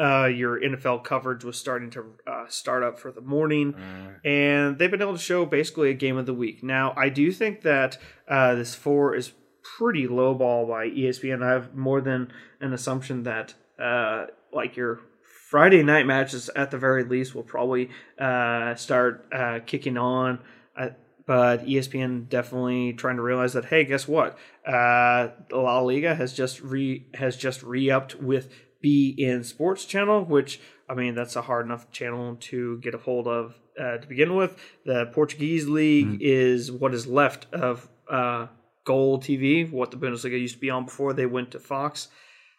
[0.01, 4.79] uh, your NFL coverage was starting to uh, start up for the morning Uh, and
[4.79, 6.63] they've been able to show basically a game of the week.
[6.65, 7.99] Now, I do think that
[8.29, 9.33] uh, this four is
[9.79, 11.43] pretty low ball by ESPN.
[11.45, 15.01] I have more than an assumption that uh, like your
[15.49, 20.41] Friday night matches at the very least will probably uh, start uh, kicking on.
[20.77, 20.89] Uh,
[21.27, 24.39] but ESPN definitely trying to realize that hey, guess what?
[24.67, 30.61] Uh, La Liga has just re has just re upped with beIN Sports Channel, which
[30.89, 34.37] I mean that's a hard enough channel to get a hold of uh, to begin
[34.37, 34.57] with.
[34.85, 38.49] The Portuguese league is what is left of uh,
[38.87, 42.09] GolTV, what the Bundesliga used to be on before they went to Fox.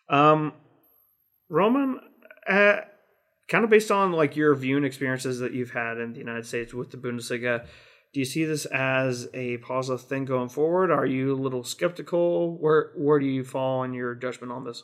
[0.10, 0.54] Um,
[1.50, 2.00] Roman,
[2.48, 2.78] uh,
[3.48, 6.74] kind of based on like your viewing experiences that you've had in the United States
[6.74, 7.66] with the Bundesliga,
[8.16, 10.90] do you see this as a positive thing going forward?
[10.90, 12.56] Are you a little skeptical?
[12.56, 14.84] Where where do you fall in your judgment on this?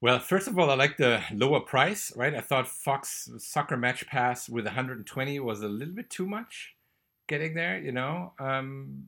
[0.00, 2.36] Well, first of all, I like the lower price, right?
[2.36, 6.76] I thought Fox Soccer Match Pass with 120 was a little bit too much
[7.26, 8.32] getting there, you know.
[8.38, 9.06] Um,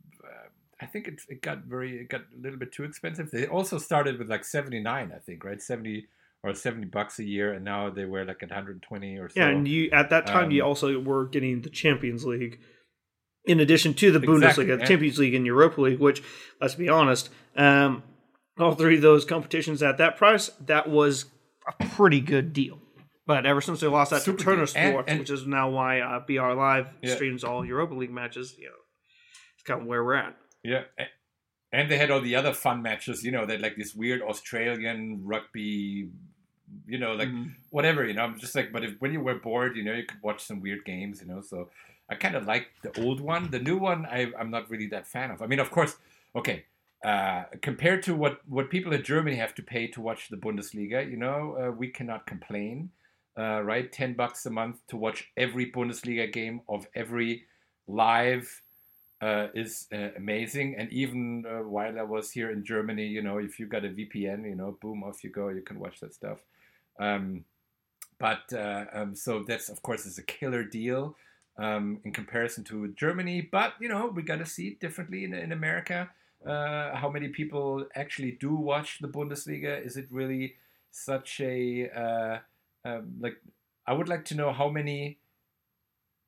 [0.80, 3.30] I think it, it got very it got a little bit too expensive.
[3.30, 5.62] They also started with like 79, I think, right?
[5.62, 6.08] 70
[6.44, 9.40] or 70 bucks a year and now they were like at 120 or so.
[9.40, 12.61] Yeah, and you at that time um, you also were getting the Champions League
[13.46, 14.66] in addition to the exactly.
[14.66, 16.22] Bundesliga, the Champions League and Europa League, which
[16.61, 18.02] let's be honest, um,
[18.59, 21.26] all three of those competitions at that price, that was
[21.66, 22.78] a pretty good deal.
[23.26, 26.20] But ever since they lost that Super to Turner Sports, which is now why uh,
[26.26, 27.14] BR Live yeah.
[27.14, 28.74] streams all Europa League matches, you know,
[29.54, 30.37] it's kind of where we're at.
[30.62, 30.83] Yeah,
[31.72, 33.24] and they had all the other fun matches.
[33.24, 36.11] You know, that like this weird Australian rugby.
[36.87, 37.50] You know, like mm-hmm.
[37.70, 38.04] whatever.
[38.04, 40.22] You know, I'm just like, but if when you were bored, you know, you could
[40.22, 41.20] watch some weird games.
[41.20, 41.68] You know, so
[42.08, 43.50] I kind of like the old one.
[43.50, 45.42] The new one, I, I'm not really that fan of.
[45.42, 45.96] I mean, of course,
[46.37, 46.64] okay.
[47.04, 51.08] Uh, compared to what, what people in Germany have to pay to watch the Bundesliga,
[51.08, 52.90] you know, uh, we cannot complain,
[53.38, 53.92] uh, right?
[53.92, 57.44] 10 bucks a month to watch every Bundesliga game of every
[57.87, 58.62] live
[59.20, 60.76] uh, is uh, amazing.
[60.78, 63.88] And even uh, while I was here in Germany, you know, if you got a
[63.88, 66.38] VPN, you know, boom, off you go, you can watch that stuff.
[66.98, 67.44] Um,
[68.18, 68.52] but
[68.92, 71.16] um, so that's, of course, is a killer deal
[71.59, 73.40] um, in comparison to Germany.
[73.40, 76.11] But, you know, we got to see it differently in, in America
[76.46, 79.85] uh, how many people actually do watch the Bundesliga?
[79.85, 80.57] Is it really
[80.90, 82.38] such a uh,
[82.88, 83.37] um, like?
[83.87, 85.18] I would like to know how many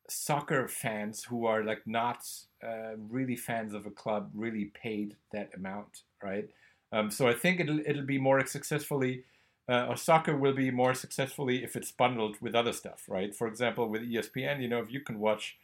[0.08, 2.26] soccer fans who are like not
[2.62, 6.48] uh, really fans of a club really paid that amount, right?
[6.92, 9.24] Um, so I think it'll it'll be more successfully.
[9.68, 13.34] Uh, or soccer will be more successfully if it's bundled with other stuff, right?
[13.34, 15.56] For example, with ESPN, you know, if you can watch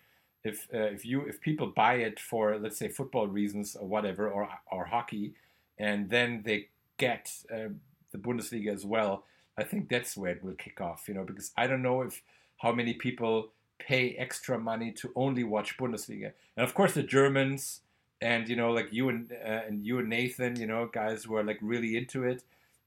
[0.44, 4.28] if uh, if you if people buy it for let's say football reasons or whatever
[4.28, 5.34] or or hockey,
[5.78, 7.68] and then they get uh,
[8.10, 9.24] the Bundesliga as well,
[9.56, 11.04] I think that's where it will kick off.
[11.08, 12.22] You know, because I don't know if
[12.58, 17.80] how many people pay extra money to only watch Bundesliga, and of course the Germans
[18.20, 21.36] and you know like you and uh, and you and Nathan, you know, guys who
[21.36, 22.42] are like really into it.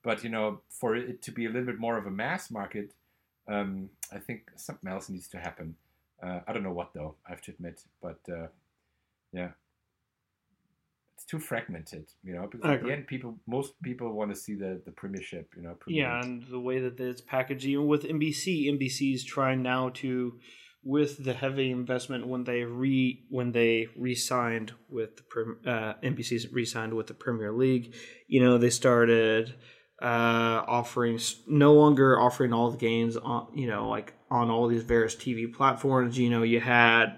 [0.06, 2.94] But you know, for it to be a little bit more of a mass market,
[3.48, 5.76] um, I think something else needs to happen.
[6.22, 7.16] Uh, I don't know what though.
[7.28, 8.48] I have to admit, but uh,
[9.34, 9.50] yeah,
[11.16, 12.48] it's too fragmented, you know.
[12.48, 15.74] Because at the end, people, most people want to see the the Premiership, you know.
[15.74, 20.40] Premier yeah, and the way that it's packaged, even with NBC, NBC's trying now to,
[20.84, 26.94] with the heavy investment when they re when they re-signed with the uh, NBC's re-signed
[26.94, 27.96] with the Premier League,
[28.28, 29.56] you know, they started
[30.06, 34.84] uh, offering no longer offering all the games on you know like on all these
[34.84, 36.16] various TV platforms.
[36.16, 37.18] You know, you had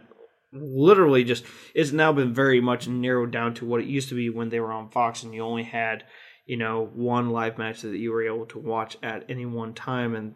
[0.53, 1.43] literally just
[1.75, 4.61] it's now been very much narrowed down to what it used to be when they
[4.61, 6.05] were on Fox, and you only had
[6.45, 10.15] you know one live match that you were able to watch at any one time,
[10.15, 10.35] and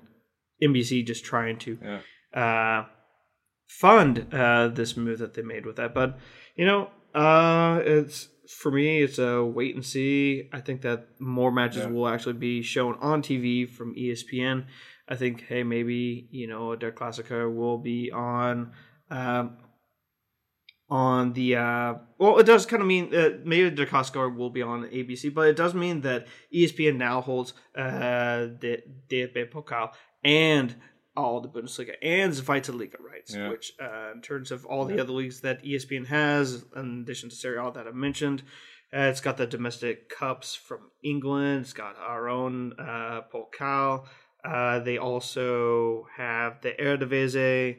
[0.62, 2.82] NBC just trying to yeah.
[2.82, 2.86] uh,
[3.70, 5.94] fund uh, this move that they made with that.
[5.94, 6.20] But
[6.58, 10.50] you know, uh, it's for me, it's a wait and see.
[10.52, 11.90] I think that more matches yeah.
[11.90, 14.66] will actually be shown on TV from ESPN.
[15.08, 18.72] I think, hey, maybe you know, Der Klassiker will be on
[19.10, 19.58] um,
[20.90, 24.62] on the uh, well, it does kind of mean uh, maybe Der Klassiker will be
[24.62, 29.92] on ABC, but it does mean that ESPN now holds uh, the DFB Pokal
[30.24, 30.76] and
[31.16, 33.50] all the Bundesliga and Zweite Liga rights, yeah.
[33.50, 35.02] which uh, in terms of all the yeah.
[35.02, 38.44] other leagues that ESPN has, in addition to Serie A that I mentioned,
[38.94, 41.62] uh, it's got the domestic cups from England.
[41.62, 44.06] It's got our own uh, Pokal.
[44.44, 47.78] Uh, they also have the Eredivisie,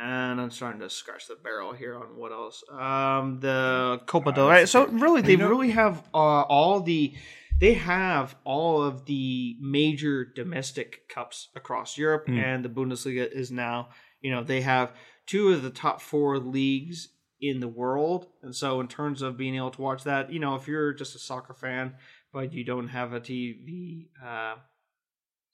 [0.00, 2.62] and I'm starting to scratch the barrel here on what else.
[2.70, 4.66] Um, the Copa del Rey.
[4.66, 7.14] So really, they really have uh, all the
[7.60, 12.42] they have all of the major domestic cups across Europe, mm.
[12.42, 13.90] and the Bundesliga is now,
[14.22, 14.94] you know, they have
[15.26, 18.28] two of the top four leagues in the world.
[18.42, 21.14] And so, in terms of being able to watch that, you know, if you're just
[21.14, 21.94] a soccer fan,
[22.32, 24.54] but you don't have a TV uh,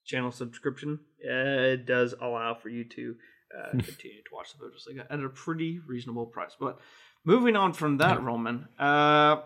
[0.04, 3.16] channel subscription, uh, it does allow for you to
[3.56, 6.56] uh, continue to watch the Bundesliga at a pretty reasonable price.
[6.58, 6.78] But
[7.24, 9.38] moving on from that, Roman, uh,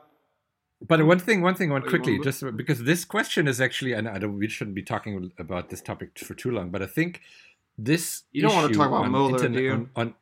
[0.87, 4.19] but one thing, one thing, one quickly, just because this question is actually, and I
[4.19, 7.21] don't, we shouldn't be talking about this topic for too long, but I think
[7.77, 9.88] this you don't want to talk about Mueller, do you?
[9.95, 10.14] On,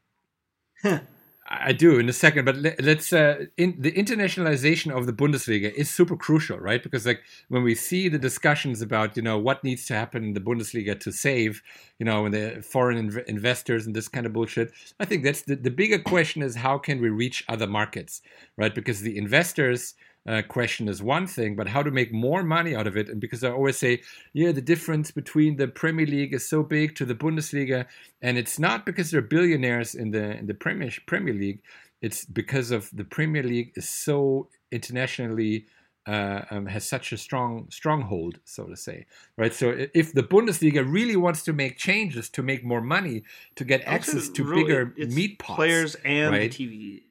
[0.84, 1.00] on
[1.50, 5.72] I do in a second, but let, us uh, in, the internationalization of the Bundesliga
[5.72, 6.82] is super crucial, right?
[6.82, 10.34] Because like when we see the discussions about you know what needs to happen in
[10.34, 11.62] the Bundesliga to save,
[11.98, 15.42] you know, when the foreign inv- investors and this kind of bullshit, I think that's
[15.42, 18.20] the, the bigger question is how can we reach other markets,
[18.58, 18.74] right?
[18.74, 19.94] Because the investors
[20.28, 23.08] uh, question is one thing, but how to make more money out of it.
[23.08, 24.02] And because I always say,
[24.34, 27.86] yeah, the difference between the Premier League is so big to the Bundesliga,
[28.20, 31.62] and it's not because they're billionaires in the in the Premier Premier League.
[32.02, 35.66] It's because of the Premier League is so internationally
[36.06, 39.06] uh, um, has such a strong stronghold, so to say,
[39.38, 39.54] right?
[39.54, 43.24] So if the Bundesliga really wants to make changes to make more money,
[43.56, 46.52] to get access to really, bigger meat pots, players and right?
[46.52, 47.02] the TV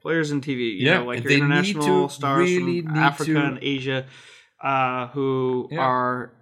[0.00, 0.78] players in TV.
[0.78, 3.40] You yeah, know, like your international stars really from Africa to...
[3.40, 4.06] and Asia,
[4.62, 5.78] uh, who yeah.
[5.80, 6.32] are,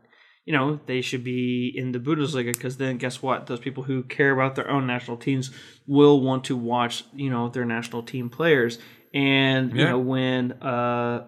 [0.44, 3.46] you know, they should be in the Bundesliga because then guess what?
[3.46, 5.50] Those people who care about their own national teams
[5.86, 8.78] will want to watch, you know, their national team players.
[9.14, 9.82] And yeah.
[9.82, 11.26] you know, when uh,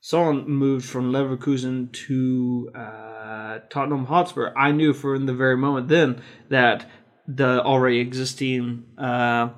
[0.00, 6.20] Son moved from Leverkusen to uh, Tottenham Hotspur, I knew from the very moment then
[6.50, 6.90] that
[7.26, 9.50] the already existing uh,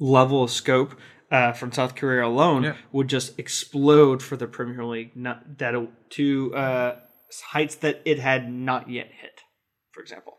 [0.00, 0.96] level of scope
[1.32, 2.74] uh, from South Korea alone yeah.
[2.92, 5.74] would just explode for the Premier League, not that
[6.10, 6.96] to uh,
[7.46, 9.40] heights that it had not yet hit.
[9.90, 10.38] For example.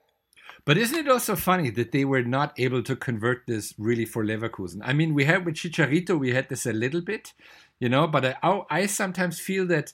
[0.66, 4.24] But isn't it also funny that they were not able to convert this really for
[4.24, 4.82] Leverkusen?
[4.84, 7.34] I mean, we had with Chicharito, we had this a little bit,
[7.80, 9.92] you know, but I, I sometimes feel that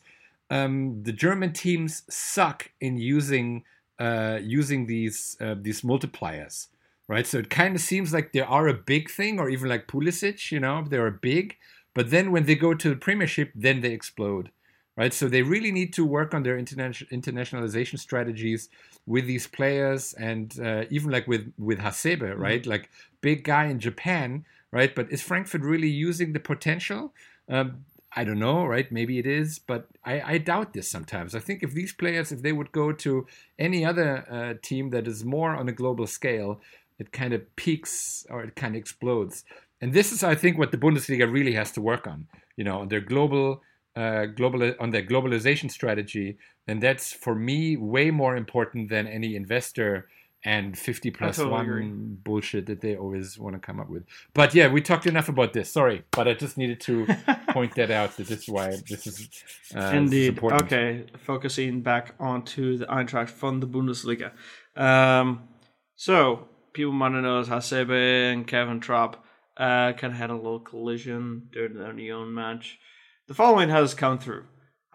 [0.52, 3.64] um, the German teams suck in using
[4.00, 6.68] uh, using these uh, these multipliers
[7.10, 7.26] right?
[7.26, 10.52] So it kind of seems like they are a big thing, or even like Pulisic,
[10.52, 11.58] you know, they're big.
[11.96, 14.52] But then when they go to the Premiership, then they explode,
[14.96, 15.12] right?
[15.12, 18.70] So they really need to work on their interna- internationalization strategies
[19.08, 22.42] with these players, and uh, even like with with Hasebe, mm-hmm.
[22.42, 22.62] right?
[22.62, 22.70] Mm-hmm.
[22.70, 22.90] Like
[23.22, 24.94] big guy in Japan, right?
[24.94, 27.12] But is Frankfurt really using the potential?
[27.50, 28.92] Um, I don't know, right?
[28.92, 31.36] Maybe it is, but I, I, doubt this sometimes.
[31.36, 33.28] I think if these players, if they would go to
[33.60, 36.60] any other uh, team that is more on a global scale,
[37.00, 39.46] it kind of peaks or it kind of explodes.
[39.82, 42.28] And this is, I think, what the Bundesliga really has to work on.
[42.58, 43.62] You know, on their global,
[43.96, 49.36] uh, global on their globalization strategy, and that's for me way more important than any
[49.36, 50.10] investor
[50.46, 51.88] and 50 plus totally one agree.
[51.88, 54.04] bullshit that they always want to come up with.
[54.34, 55.72] But yeah, we talked enough about this.
[55.72, 57.08] Sorry, but I just needed to
[57.50, 59.30] point that out that this is why this is
[59.76, 61.06] uh, indeed is okay.
[61.18, 64.32] Focusing back onto the Eintracht from the Bundesliga.
[64.76, 65.44] Um,
[65.96, 69.24] so people might have noticed Hasebe and Kevin Trapp
[69.58, 72.78] uh, kind of had a little collision during their Union match.
[73.28, 74.46] The following has come through.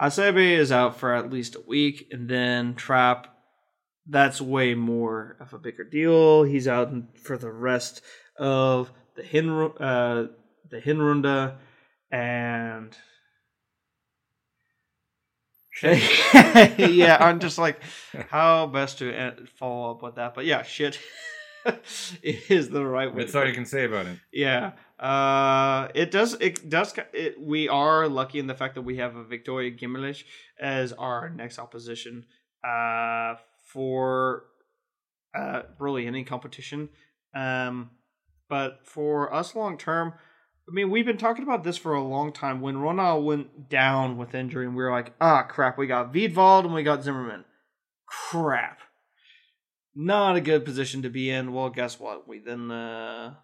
[0.01, 3.29] Hasebe is out for at least a week, and then Trapp,
[4.07, 6.43] that's way more of a bigger deal.
[6.43, 8.03] He's out for the rest
[8.37, 10.27] of the Hin uh,
[10.71, 11.55] the Hinrunde,
[12.11, 12.97] and
[15.83, 17.81] yeah, I'm just like,
[18.31, 20.35] how best to follow up with that?
[20.35, 20.99] But yeah, shit.
[22.22, 23.22] is the right way.
[23.22, 24.18] That's all you can say about it.
[24.33, 26.35] Yeah, uh, it does.
[26.40, 26.94] It does.
[27.12, 30.24] It, we are lucky in the fact that we have a Victoria Guimarães
[30.61, 32.24] as our next opposition
[32.62, 33.35] uh,
[33.66, 34.44] for
[35.35, 36.88] uh, really any competition.
[37.35, 37.90] Um,
[38.48, 40.14] but for us long term,
[40.68, 42.61] I mean, we've been talking about this for a long time.
[42.61, 45.77] When Rønnow went down with injury, and we were like, "Ah, crap!
[45.77, 47.44] We got Wiedwald and we got Zimmermann.
[48.07, 48.81] Crap."
[49.95, 51.53] Not a good position to be in.
[51.53, 52.27] Well, guess what?
[52.27, 53.35] We then uh,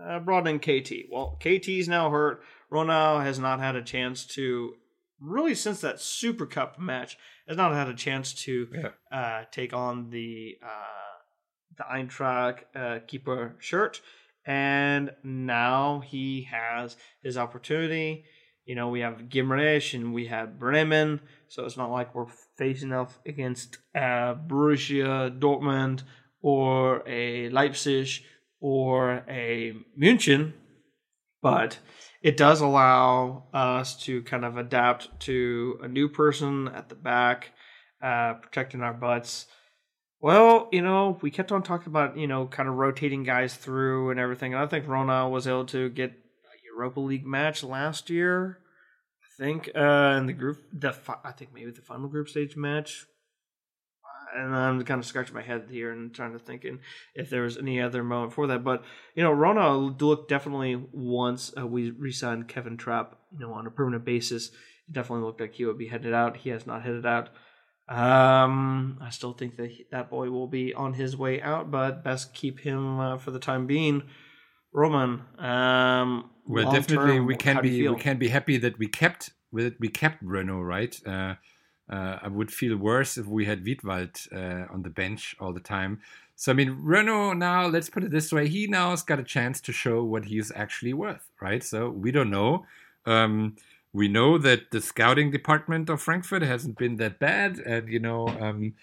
[0.00, 1.10] uh, brought in KT.
[1.10, 2.42] Well, KT's now hurt.
[2.70, 4.74] Rønnow has not had a chance to
[5.20, 7.16] really since that Super Cup match
[7.48, 8.88] has not had a chance to yeah.
[9.16, 14.00] uh, take on the uh, the Eintracht uh, keeper shirt,
[14.46, 18.24] and now he has his opportunity.
[18.64, 22.92] You know, we have Guimarães and we have Bremen, so it's not like we're facing
[22.92, 26.02] off against uh, Borussia Dortmund
[26.40, 28.22] or a Leipzig
[28.60, 30.54] or a München,
[31.42, 31.78] but
[32.22, 37.50] it does allow us to kind of adapt to a new person at the back,
[38.02, 39.46] uh, protecting our butts.
[40.22, 44.10] Well, you know, we kept on talking about, you know, kind of rotating guys through
[44.10, 44.54] and everything.
[44.54, 46.23] And I think Rønnow was able to get
[46.76, 48.60] Europa League match last year
[49.34, 50.94] I think uh, in the group, the
[51.24, 53.06] I think maybe the final group stage match.
[54.36, 56.66] And I'm kind of scratching my head here and trying to think
[57.14, 58.64] if there was any other moment for that.
[58.64, 58.82] But
[59.14, 63.70] you know, Rønnow looked definitely once uh, we re-signed Kevin Trapp, you know, on a
[63.70, 64.48] permanent basis.
[64.88, 66.38] It definitely looked like he would be headed out.
[66.38, 67.28] He has not headed out.
[67.88, 72.02] Um, I still think that he, that boy will be on his way out, but
[72.02, 74.02] best keep him uh, for the time being.
[74.74, 79.30] Roman, um, well, definitely term, we can be we can be happy that we kept
[79.52, 81.00] with we kept Rønnow, right?
[81.06, 81.36] Uh,
[81.88, 85.60] uh, I would feel worse if we had Wiedwald uh, on the bench all the
[85.60, 86.00] time.
[86.34, 87.68] So I mean, Rønnow now.
[87.68, 90.50] Let's put it this way: he now has got a chance to show what he's
[90.56, 91.62] actually worth, right?
[91.62, 92.66] So we don't know.
[93.06, 93.54] Um,
[93.92, 98.26] we know that the scouting department of Frankfurt hasn't been that bad, and you know,
[98.26, 98.74] um,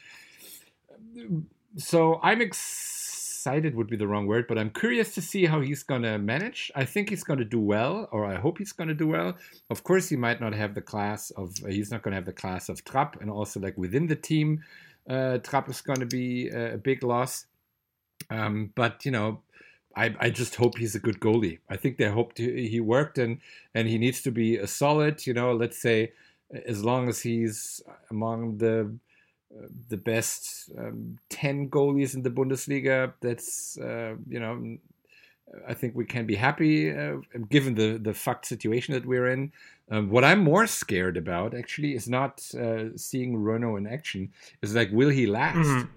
[1.76, 3.01] so I'm excited
[3.76, 6.72] would be the wrong word, but I'm curious to see how he's going to manage.
[6.76, 9.36] I think he's going to do well, or I hope he's going to do well.
[9.70, 12.34] Of course, he might not have the class of, he's not going to have the
[12.34, 14.64] class of Trapp, and also like within the team,
[15.10, 17.46] uh, Trapp is going to be a, a big loss.
[18.30, 19.42] Um, but you know,
[19.96, 21.60] I, I just hope he's a good goalie.
[21.70, 23.40] I think they hoped he, worked and
[23.76, 25.26] and he needs to be a solid.
[25.26, 26.14] You know, let's say
[26.66, 28.88] as long as he's among the uh,
[29.90, 33.14] the best um, 10 goalies in the Bundesliga.
[33.22, 34.78] That's, uh, you know,
[35.68, 37.18] I think we can be happy uh,
[37.50, 39.52] given the, the fucked situation that we're in.
[39.90, 44.32] Um, what I'm more scared about actually is not uh, seeing Rønnow in action,
[44.62, 45.58] is like, will he last?
[45.58, 45.90] Mhm.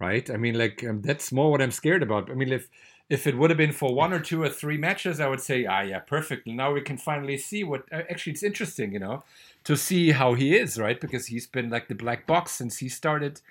[0.00, 0.28] Right?
[0.30, 2.30] I mean, like, um, that's more what I'm scared about.
[2.30, 2.68] I mean, if
[3.10, 5.66] if it would have been for one or two or three matches, I would say,
[5.66, 6.46] ah, yeah, perfect.
[6.46, 7.84] Now we can finally see what.
[7.92, 9.24] Uh, actually, it's interesting, you know,
[9.64, 10.98] to see how he is, right?
[10.98, 13.42] Because he's been like the black box since he started,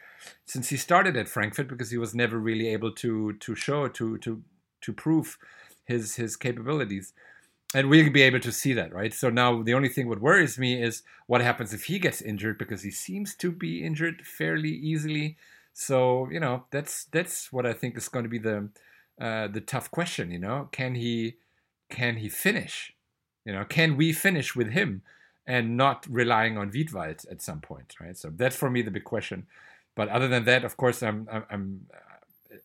[0.45, 4.17] since he started at Frankfurt, because he was never really able to to show to
[4.19, 4.41] to
[4.81, 5.37] to prove
[5.85, 7.13] his his capabilities.
[7.75, 9.13] And we'll be able to see that, right?
[9.13, 12.59] So now the only thing what worries me is what happens if he gets injured
[12.59, 15.37] because he seems to be injured fairly easily.
[15.73, 18.69] So you know that's that's what I think is going to be the
[19.19, 20.31] uh, the tough question.
[20.31, 21.35] You know, can he
[21.89, 22.93] can he finish?
[23.45, 25.01] You know, can we finish with him
[25.45, 28.17] and not relying on Wiedwald at some point, right?
[28.17, 29.45] So that's for me the big question.
[29.95, 31.85] But other than that, of course, I'm I'm, I'm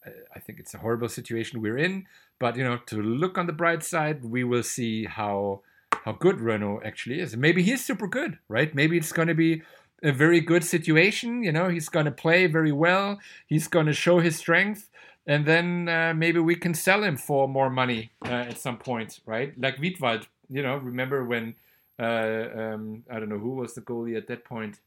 [0.07, 2.07] uh, I think it's a horrible situation we're in.
[2.39, 5.63] But you know, to look on the bright side, we will see how
[6.05, 7.37] how good Rønnow actually is.
[7.37, 8.75] Maybe he's super good, right?
[8.75, 9.63] Maybe it's going to be
[10.03, 11.43] a very good situation.
[11.43, 13.19] You know, he's going to play very well.
[13.47, 14.89] He's going to show his strength,
[15.29, 19.21] and then uh, maybe we can sell him for more money uh, at some point,
[19.27, 19.53] right?
[19.61, 20.27] Like Wiedwald.
[20.51, 21.55] You know, remember when
[22.01, 24.81] uh, um, I don't know who was the goalie at that point.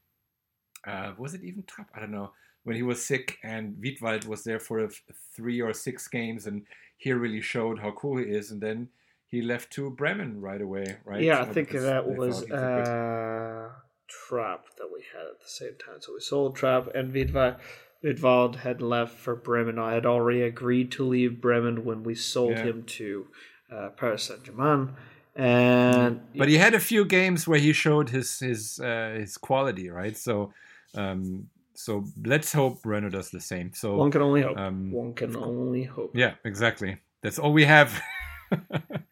[0.86, 1.88] Uh, was it even Trapp?
[1.94, 2.32] I don't know.
[2.64, 5.02] When he was sick and Wiedwald was there for a f-
[5.36, 6.62] three or six games, and
[6.96, 8.88] he really showed how cool he is, and then
[9.28, 11.22] he left to Bremen right away, right?
[11.22, 13.68] Yeah, I think that was thought a good- uh,
[14.08, 16.00] Trapp that we had at the same time.
[16.00, 17.58] So we sold Trapp, and Vidva,
[18.04, 19.78] Wiedwald had left for Bremen.
[19.78, 22.64] I had already agreed to leave Bremen when we sold Yeah.
[22.64, 23.26] him to
[23.70, 24.90] uh, Paris Saint Germain.
[25.34, 29.88] And but he had a few games where he showed his his uh, his quality,
[29.88, 30.14] right?
[30.16, 30.52] So,
[30.94, 33.72] um, so let's hope Rønnow does the same.
[33.72, 34.58] So one can only hope.
[34.58, 36.10] um, one can only hope.
[36.14, 36.98] yeah, exactly.
[37.22, 38.02] That's all we have.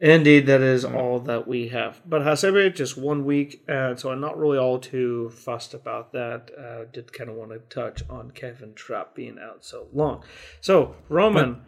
[0.00, 2.00] Indeed, that is all that we have.
[2.06, 6.50] But Hasebe, just one week, and so I'm not really all too fussed about that.
[6.56, 10.22] Uh, did kind of want to touch on Kevin Trapp being out so long.
[10.60, 11.62] So, Roman,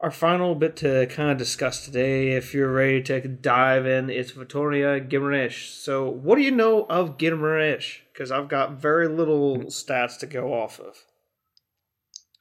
[0.00, 4.32] our final bit to kind of discuss today, if you're ready to dive in, it's
[4.32, 5.72] Vittoria Guimarães.
[5.80, 8.00] So, what do you know of Guimarães?
[8.12, 11.04] Because I've got very little stats to go off of.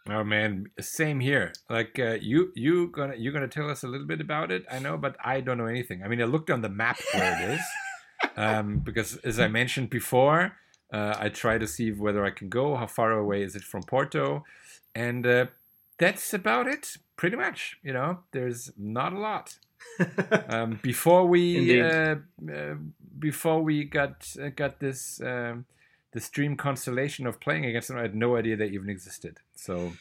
[0.07, 1.51] Oh man, same here.
[1.69, 4.63] Like uh, you, you gonna you're gonna tell us a little bit about it.
[4.71, 6.03] I know, but I don't know anything.
[6.03, 7.61] I mean, I looked on the map where it is,
[8.37, 10.53] um, because as I mentioned before,
[10.93, 12.75] uh, I try to see whether I can go.
[12.75, 14.43] How far away is it from Porto?
[14.93, 15.47] And uh,
[15.97, 17.77] that's about it, pretty much.
[17.81, 19.57] You know, there's not a lot.
[20.49, 22.15] Um, before we uh,
[22.51, 22.75] uh,
[23.19, 25.21] before we got uh, got this.
[25.21, 25.65] Um,
[26.15, 29.37] this dream constellation of playing against them, I had no idea they even existed.
[29.53, 29.91] So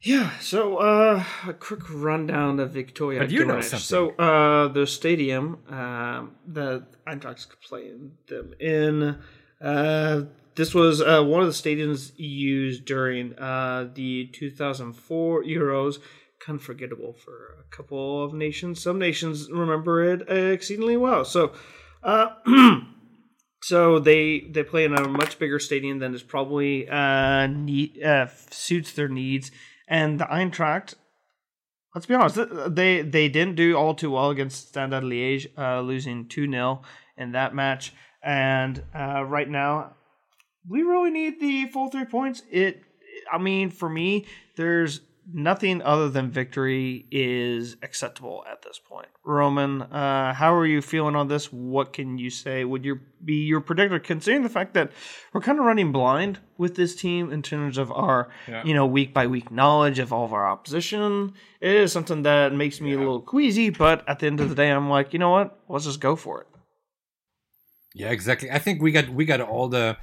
[0.00, 3.20] Yeah, so uh, a quick rundown of Victoria.
[3.20, 3.80] But you know something.
[3.80, 9.18] So uh, the stadium um, that Eintracht's playing them in.
[9.60, 10.22] Uh,
[10.54, 15.98] this was uh, one of the stadiums used during uh, the 2004 Euros.
[16.38, 18.80] Kind of forgettable for a couple of nations.
[18.80, 21.24] Some nations remember it uh, exceedingly well.
[21.24, 21.52] So.
[23.62, 28.26] So they they play in a much bigger stadium than is probably uh, need, uh,
[28.50, 29.52] suits their needs.
[29.86, 30.94] And the Eintracht,
[31.94, 32.38] let's be honest,
[32.74, 36.82] they they didn't do all too well against Standard Liège, uh, losing two 0
[37.16, 37.92] in that match.
[38.22, 39.94] And uh, right now,
[40.68, 42.42] we really need the full three points.
[42.50, 42.82] It,
[43.32, 45.00] I mean, for me, there's
[45.30, 49.08] nothing other than victory is acceptable at this point.
[49.24, 51.52] Roman, uh, how are you feeling on this?
[51.52, 52.64] What can you say?
[52.64, 54.90] Would you be your predictor, considering the fact that
[55.32, 58.64] we're kind of running blind with this team in terms of our, Yeah.
[58.64, 61.34] you know, week by week knowledge of all of our opposition?
[61.60, 64.54] It is something that makes me a little queasy, but at the end of the
[64.56, 65.58] day, I'm like, you know what?
[65.68, 66.46] Let's just go for it.
[67.94, 68.50] Yeah, exactly.
[68.50, 69.96] I think we got we got all the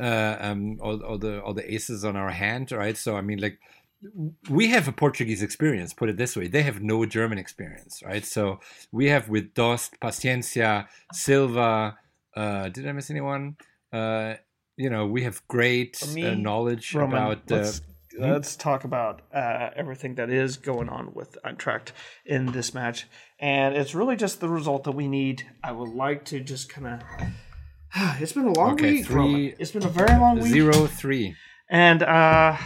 [0.00, 2.96] uh, um all, all the all the aces on our hand, right?
[2.96, 3.58] So I mean, like
[4.50, 5.92] we have a Portuguese experience.
[5.94, 8.24] Put it this way: they have no German experience, right?
[8.24, 11.96] So we have with Dost, Paciencia, Silva.
[12.36, 13.56] Uh, did I miss anyone?
[13.92, 14.34] Uh,
[14.76, 17.50] you know, we have great me, uh, knowledge Roman, about.
[17.50, 17.80] Uh, let's,
[18.18, 21.92] let's talk about uh, everything that is going on with Eintracht
[22.24, 23.06] in this match,
[23.38, 25.46] and it's really just the result that we need.
[25.62, 27.00] I would like to just kind of.
[28.20, 29.06] It's been a long Okay, week.
[29.06, 29.54] three- Roman.
[29.58, 30.50] It's been a very long week.
[30.52, 31.36] zero three.
[31.68, 32.56] And uh,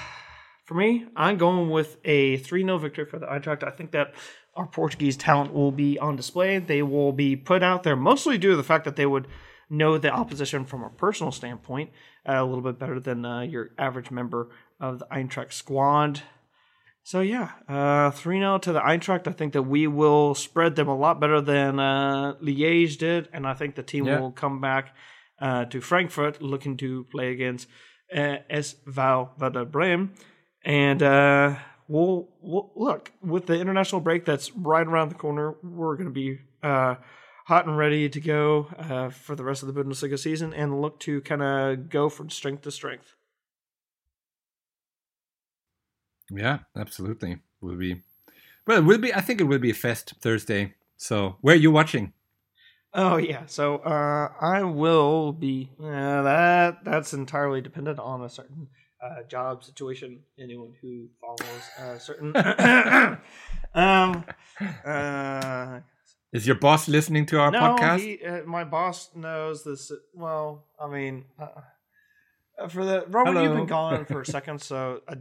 [0.67, 3.63] for me, I'm going with a 3 0 victory for the Eintracht.
[3.63, 4.15] I think that
[4.55, 6.59] our Portuguese talent will be on display.
[6.59, 9.29] They will be put out there mostly due to the fact that they would
[9.71, 11.91] know the opposition from a personal standpoint
[12.29, 14.49] uh, a little bit better than uh, your average member
[14.81, 16.23] of the Eintracht squad.
[17.03, 19.29] So yeah, uh, three 0 to the Eintracht.
[19.29, 23.47] I think that we will spread them a lot better than uh, Liège did, and
[23.47, 24.19] I think the team Yeah.
[24.21, 24.95] will come back
[25.41, 27.69] uh, to Frankfurt looking to play against
[28.13, 30.15] uh, SV Werder Bremen,
[30.67, 31.55] and uh,
[31.87, 35.55] we'll, we'll look with the international break that's right around the corner.
[35.63, 36.97] We're going to be uh,
[37.47, 40.99] hot and ready to go uh, for the rest of the Bundesliga season, and look
[41.01, 43.15] to kind of go from strength to strength.
[46.31, 47.39] Yeah, absolutely.
[47.61, 48.03] Will be.
[48.67, 49.15] Well, it will be.
[49.15, 50.75] I think it will be a fest Thursday.
[50.97, 52.13] So, where are you watching?
[52.93, 55.71] Oh yeah, so uh, I will be.
[55.81, 58.69] Uh, that that's entirely dependent on a certain
[59.03, 60.21] uh, job situation.
[60.39, 62.37] Anyone who follows a certain.
[63.75, 64.25] um.
[64.85, 65.81] Uh,
[66.33, 68.01] Is your boss listening to our no, podcast?
[68.01, 69.93] he, uh, my boss knows this.
[70.15, 75.15] Well, I mean, uh, for the Robert, you've been gone for a second, so uh,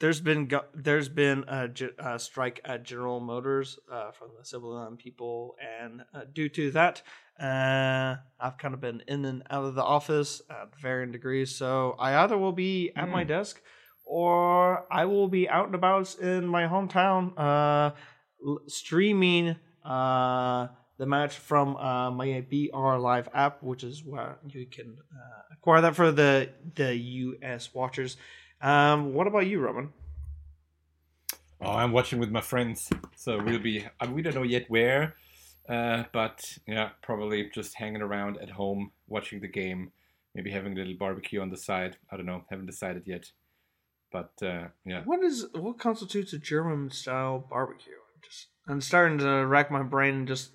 [0.00, 4.44] there's been go- there's been a, ge- a strike at General Motors uh, from the
[4.44, 7.02] civilian people, and uh, due to that,
[7.40, 11.54] uh, I've kind of been in and out of the office at varying degrees.
[11.54, 13.28] So I either will be at my Hmm.
[13.28, 13.60] desk,
[14.04, 17.90] or I will be out and about in my hometown, uh,
[18.66, 20.68] streaming uh,
[20.98, 25.80] the match from uh, my BR Live app, which is where you can uh, acquire
[25.80, 28.16] that for the the US watchers.
[28.60, 29.92] Um, what about you, Roman?
[31.60, 33.84] Oh, I'm watching with my friends, so we'll be.
[34.00, 35.16] uh, We don't know yet where,
[35.68, 39.90] uh, but yeah, probably just hanging around at home, watching the game,
[40.34, 41.96] maybe having a little barbecue on the side.
[42.12, 43.32] I don't know, haven't decided yet.
[44.12, 47.92] But uh, yeah, What is what constitutes a German style barbecue?
[47.92, 50.52] I'm just I'm starting to rack my brain and just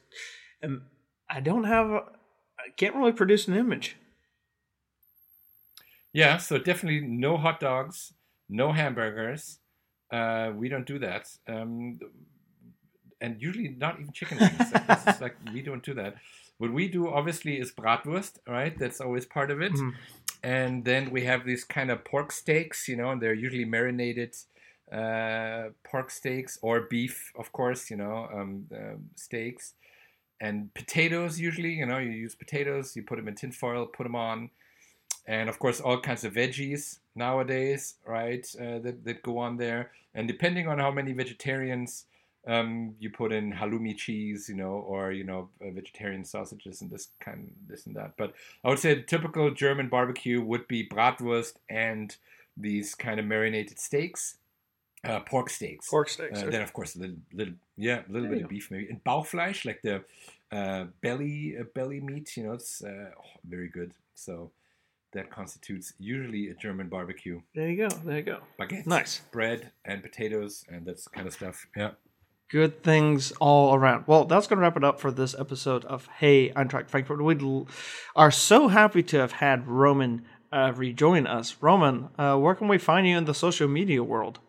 [0.61, 0.81] and
[1.29, 2.01] I don't have a,
[2.57, 3.97] I can't really produce an image.
[6.13, 6.37] Yeah.
[6.37, 8.13] So definitely no hot dogs,
[8.49, 9.59] no hamburgers.
[10.11, 11.27] Uh, we don't do that.
[11.47, 11.99] Um,
[13.21, 14.71] and usually not even chicken wings.
[14.73, 16.15] Like, this is like we don't do that.
[16.57, 18.77] What we do obviously is bratwurst, right?
[18.77, 19.73] That's always part of it.
[19.73, 19.93] Mhm.
[20.45, 24.35] and then we have these kind of pork steaks, you know, and they're usually marinated
[24.91, 29.73] uh, pork steaks or beef, of course, you know, um, um, steaks
[30.41, 31.39] and potatoes.
[31.39, 34.49] Usually, you know, you use potatoes, you put them in tinfoil, put them on,
[35.25, 38.45] and of course, all kinds of veggies nowadays, right?
[38.59, 42.05] Uh, that that go on there, and depending on how many vegetarians.
[42.45, 46.91] Um, you put in halloumi cheese, you know, or you know, uh, vegetarian sausages and
[46.91, 48.17] this kind, this and that.
[48.17, 48.33] But
[48.65, 52.13] I would say the typical German barbecue would be bratwurst and
[52.57, 54.35] these kind of marinated steaks,
[55.05, 55.89] uh, pork steaks.
[55.89, 56.39] Pork steaks.
[56.39, 56.51] Uh, okay.
[56.51, 59.03] then of course a little, little yeah, a little There bit of beef maybe, and
[59.03, 60.03] Bauchfleisch like the
[60.51, 62.37] uh, belly uh, belly meat.
[62.37, 63.93] You know, it's uh, oh, very good.
[64.15, 64.51] So
[65.13, 67.41] that constitutes usually a German barbecue.
[67.55, 67.95] there you go.
[68.05, 68.39] There you go.
[68.59, 69.21] Baguette, Nice.
[69.31, 71.65] bread, and potatoes, and that's kind of stuff.
[71.75, 71.91] Yeah.
[72.49, 74.03] Good things all around.
[74.05, 77.23] Well, that's going to wrap it up for this episode of Hey Eintracht Frankfurt.
[77.23, 77.67] We l-
[78.15, 81.55] are so happy to have had Roman uh, rejoin us.
[81.61, 84.39] Roman, uh, where can we find you in the social media world?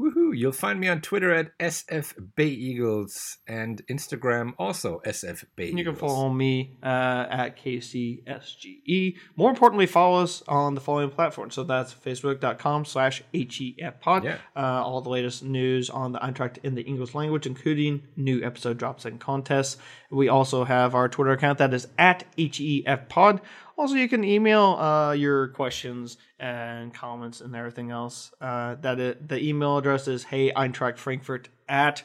[0.00, 0.30] Woohoo!
[0.34, 5.84] You'll find me on Twitter at SF Bay Eagles and Instagram also SF Bay You
[5.84, 9.16] can follow me uh, at KCSGE.
[9.36, 11.54] More importantly, follow us on the following platforms.
[11.54, 14.24] So that's facebook.com slash HEFpod.
[14.24, 14.38] Yeah.
[14.56, 18.78] Uh, all the latest news on the Eintracht in the English language, including new episode
[18.78, 19.76] drops and contests.
[20.10, 23.40] We also have our Twitter account that is at HEFpod.
[23.80, 28.30] Also, you can email uh, your questions and comments and everything else.
[28.38, 32.02] Uh, that it, the email address is hey Eintracht Frankfurt at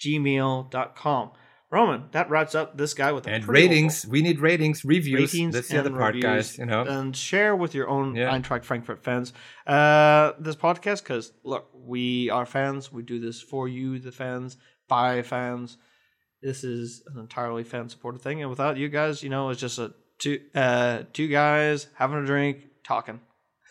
[0.00, 1.30] gmail.com.
[1.70, 4.06] Roman, that wraps up this guy with And ratings.
[4.06, 5.34] We need ratings, reviews.
[5.34, 6.56] ratings That's the other part, guys.
[6.56, 6.84] You know.
[6.84, 8.32] and share with your own Yeah.
[8.32, 9.34] Eintracht Frankfurt fans
[9.66, 12.90] uh, this podcast because look, we are fans.
[12.90, 14.56] We do this for you, the fans,
[14.88, 15.76] by fans.
[16.40, 19.78] This is an entirely fan supported thing, and without you guys, you know, it's just
[19.78, 23.20] a two uh, two guys having a drink, talking.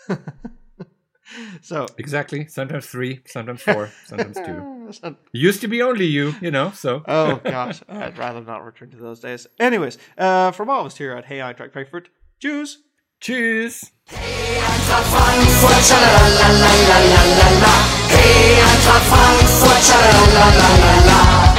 [1.62, 2.48] so Exactly.
[2.48, 4.88] Sometimes three, sometimes four, sometimes two.
[5.04, 6.72] It used to be only you, you know.
[6.72, 9.48] So oh gosh, I'd rather not return to those days.
[9.60, 12.80] Anyways, uh, from all of us here at Hey Eintracht Frankfurt, Jews.
[13.20, 13.92] cheers.
[14.08, 17.76] Frankfurt, sha la la la la la la la.
[18.08, 21.57] Hey, Eintracht Frankfurt, sha la